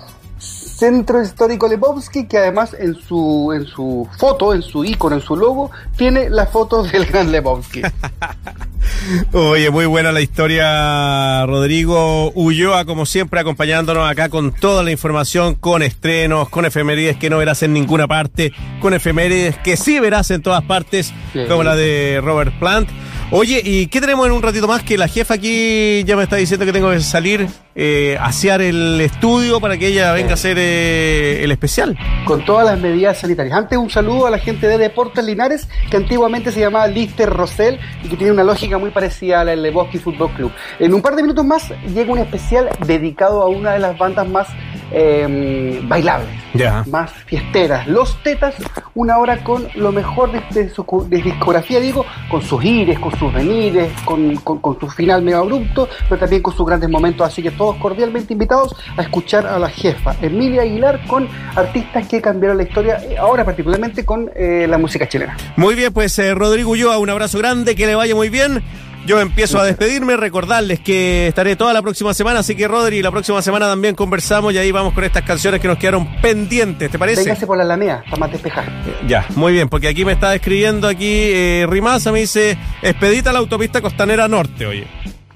Centro 0.80 1.22
Histórico 1.22 1.68
Lebowski, 1.68 2.26
que 2.26 2.38
además 2.38 2.74
en 2.78 2.94
su, 2.94 3.52
en 3.54 3.66
su 3.66 4.08
foto, 4.18 4.54
en 4.54 4.62
su 4.62 4.82
icono, 4.82 5.14
en 5.16 5.20
su 5.22 5.36
logo, 5.36 5.70
tiene 5.94 6.30
la 6.30 6.46
foto 6.46 6.82
del 6.90 7.04
gran 7.04 7.30
Lebowski. 7.30 7.82
Oye, 9.32 9.70
muy 9.70 9.84
buena 9.86 10.10
la 10.10 10.22
historia, 10.22 11.44
Rodrigo 11.46 12.30
Ulloa, 12.32 12.84
como 12.86 13.04
siempre, 13.04 13.40
acompañándonos 13.40 14.10
acá 14.10 14.30
con 14.30 14.52
toda 14.52 14.82
la 14.82 14.90
información, 14.90 15.54
con 15.54 15.82
estrenos, 15.82 16.48
con 16.48 16.64
efemérides 16.64 17.16
que 17.18 17.28
no 17.28 17.36
verás 17.38 17.62
en 17.62 17.74
ninguna 17.74 18.06
parte, 18.08 18.52
con 18.80 18.94
efemérides 18.94 19.58
que 19.58 19.76
sí 19.76 20.00
verás 20.00 20.30
en 20.30 20.40
todas 20.42 20.62
partes, 20.64 21.12
Sí. 21.34 21.40
como 21.46 21.62
la 21.62 21.76
de 21.76 22.20
Robert 22.24 22.58
Plant. 22.58 22.88
Oye, 23.32 23.60
¿y 23.64 23.86
qué 23.86 24.00
tenemos 24.00 24.26
en 24.26 24.32
un 24.32 24.42
ratito 24.42 24.66
más? 24.66 24.82
Que 24.82 24.98
la 24.98 25.06
jefa 25.06 25.34
aquí 25.34 26.02
ya 26.04 26.16
me 26.16 26.24
está 26.24 26.34
diciendo 26.36 26.66
que 26.66 26.72
tengo 26.72 26.90
que 26.90 27.00
salir 27.00 27.46
eh, 27.74 28.16
asear 28.20 28.60
el 28.62 29.00
estudio 29.00 29.60
para 29.60 29.76
que 29.78 29.86
ella 29.88 30.12
venga 30.12 30.30
a 30.32 30.34
hacer 30.34 30.56
eh, 30.58 31.42
el 31.44 31.50
especial. 31.52 31.96
con 32.24 32.44
todas 32.44 32.66
las 32.66 32.78
medidas 32.80 33.18
sanitarias. 33.18 33.56
Antes 33.56 33.78
un 33.78 33.90
saludo 33.90 34.26
a 34.26 34.30
la 34.30 34.38
gente 34.38 34.66
de 34.68 34.78
Deportes 34.78 35.24
Linares, 35.24 35.68
que 35.90 35.96
antiguamente 35.96 36.52
se 36.52 36.60
llamaba 36.60 36.86
Lister 36.86 37.28
Rosell 37.30 37.78
y 38.04 38.08
que 38.08 38.16
tiene 38.16 38.32
una 38.32 38.44
lógica 38.44 38.78
muy 38.78 38.90
parecida 38.90 39.40
a 39.40 39.44
la 39.44 39.50
del 39.52 39.62
Lebowski 39.62 39.98
Fútbol 39.98 40.30
Club. 40.32 40.52
En 40.78 40.94
un 40.94 41.02
par 41.02 41.14
de 41.16 41.22
minutos 41.22 41.44
más 41.44 41.72
llega 41.94 42.12
un 42.12 42.18
especial 42.18 42.68
dedicado 42.86 43.42
a 43.42 43.48
una 43.48 43.72
de 43.72 43.78
las 43.78 43.96
bandas 43.96 44.28
más 44.28 44.48
eh, 44.92 45.80
bailables, 45.84 46.28
Ya. 46.54 46.84
más 46.90 47.12
fiesteras. 47.12 47.86
Los 47.86 48.20
Tetas, 48.22 48.54
una 48.94 49.18
hora 49.18 49.42
con 49.44 49.68
lo 49.76 49.92
mejor 49.92 50.32
de, 50.32 50.42
de 50.50 50.68
su 50.70 50.84
de 51.08 51.22
discografía, 51.22 51.78
digo, 51.80 52.04
con 52.28 52.42
sus 52.42 52.64
ires, 52.64 52.98
con 52.98 53.16
sus 53.16 53.32
venires, 53.32 53.90
con, 54.04 54.34
con- 54.36 54.58
con 54.58 54.78
su 54.80 54.88
final 54.88 55.22
medio 55.22 55.38
abrupto, 55.38 55.88
pero 56.08 56.18
también 56.18 56.42
con 56.42 56.54
sus 56.56 56.66
grandes 56.66 56.90
momentos. 56.90 57.26
Así 57.26 57.42
que 57.42 57.50
todos 57.60 57.76
cordialmente 57.76 58.32
invitados 58.32 58.74
a 58.96 59.02
escuchar 59.02 59.46
a 59.46 59.58
la 59.58 59.68
jefa 59.68 60.16
Emilia 60.22 60.62
Aguilar 60.62 61.06
con 61.06 61.28
artistas 61.54 62.08
que 62.08 62.22
cambiaron 62.22 62.56
la 62.56 62.62
historia, 62.62 63.04
eh, 63.04 63.18
ahora 63.18 63.44
particularmente 63.44 64.02
con 64.02 64.30
eh, 64.34 64.64
la 64.66 64.78
música 64.78 65.06
chilena. 65.06 65.36
Muy 65.56 65.74
bien, 65.74 65.92
pues 65.92 66.18
eh, 66.18 66.32
Rodrigo 66.32 66.70
Ulloa, 66.70 66.96
un 66.96 67.10
abrazo 67.10 67.36
grande, 67.36 67.76
que 67.76 67.84
le 67.84 67.94
vaya 67.94 68.14
muy 68.14 68.30
bien. 68.30 68.62
Yo 69.04 69.20
empiezo 69.20 69.58
a 69.58 69.64
despedirme, 69.66 70.16
recordarles 70.16 70.80
que 70.80 71.28
estaré 71.28 71.54
toda 71.54 71.74
la 71.74 71.82
próxima 71.82 72.14
semana, 72.14 72.40
así 72.40 72.54
que 72.54 72.66
Rodri, 72.66 73.02
la 73.02 73.10
próxima 73.10 73.42
semana 73.42 73.66
también 73.66 73.94
conversamos 73.94 74.54
y 74.54 74.58
ahí 74.58 74.72
vamos 74.72 74.94
con 74.94 75.04
estas 75.04 75.24
canciones 75.24 75.60
que 75.60 75.68
nos 75.68 75.76
quedaron 75.76 76.06
pendientes, 76.22 76.90
¿te 76.90 76.98
parece? 76.98 77.24
Véngase 77.24 77.46
por 77.46 77.58
la 77.58 77.64
Alameda, 77.64 78.02
para 78.04 78.16
más 78.16 78.32
despejar. 78.32 78.64
Ya, 79.06 79.26
muy 79.36 79.52
bien, 79.52 79.68
porque 79.68 79.88
aquí 79.88 80.06
me 80.06 80.12
está 80.12 80.34
escribiendo 80.34 80.88
aquí 80.88 81.24
eh, 81.26 81.66
Rimaza, 81.68 82.10
me 82.10 82.20
dice, 82.20 82.56
expedita 82.80 83.34
la 83.34 83.40
autopista 83.40 83.82
costanera 83.82 84.28
norte, 84.28 84.64
oye. 84.64 84.86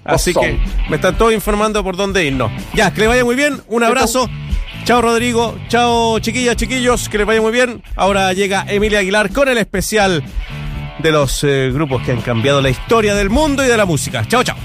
Así 0.04 0.34
que 0.34 0.58
me 0.88 0.96
están 0.96 1.16
todos 1.16 1.32
informando 1.32 1.82
por 1.82 1.96
dónde 1.96 2.24
irnos. 2.24 2.52
Ya, 2.74 2.92
que 2.92 3.00
le 3.00 3.06
vaya 3.06 3.24
muy 3.24 3.36
bien, 3.36 3.60
un 3.68 3.82
abrazo. 3.82 4.28
Chao 4.84 5.00
Rodrigo, 5.00 5.56
chao 5.68 6.18
chiquillas, 6.18 6.56
chiquillos, 6.56 7.08
que 7.08 7.18
les 7.18 7.26
vaya 7.26 7.40
muy 7.40 7.52
bien. 7.52 7.82
Ahora 7.96 8.32
llega 8.34 8.66
Emilia 8.68 8.98
Aguilar 8.98 9.32
con 9.32 9.48
el 9.48 9.56
especial 9.56 10.22
de 10.98 11.10
los 11.10 11.42
eh, 11.42 11.70
grupos 11.72 12.02
que 12.02 12.12
han 12.12 12.20
cambiado 12.20 12.60
la 12.60 12.70
historia 12.70 13.14
del 13.14 13.30
mundo 13.30 13.64
y 13.64 13.68
de 13.68 13.76
la 13.76 13.86
música. 13.86 14.26
Chao, 14.28 14.42
chao. 14.44 14.56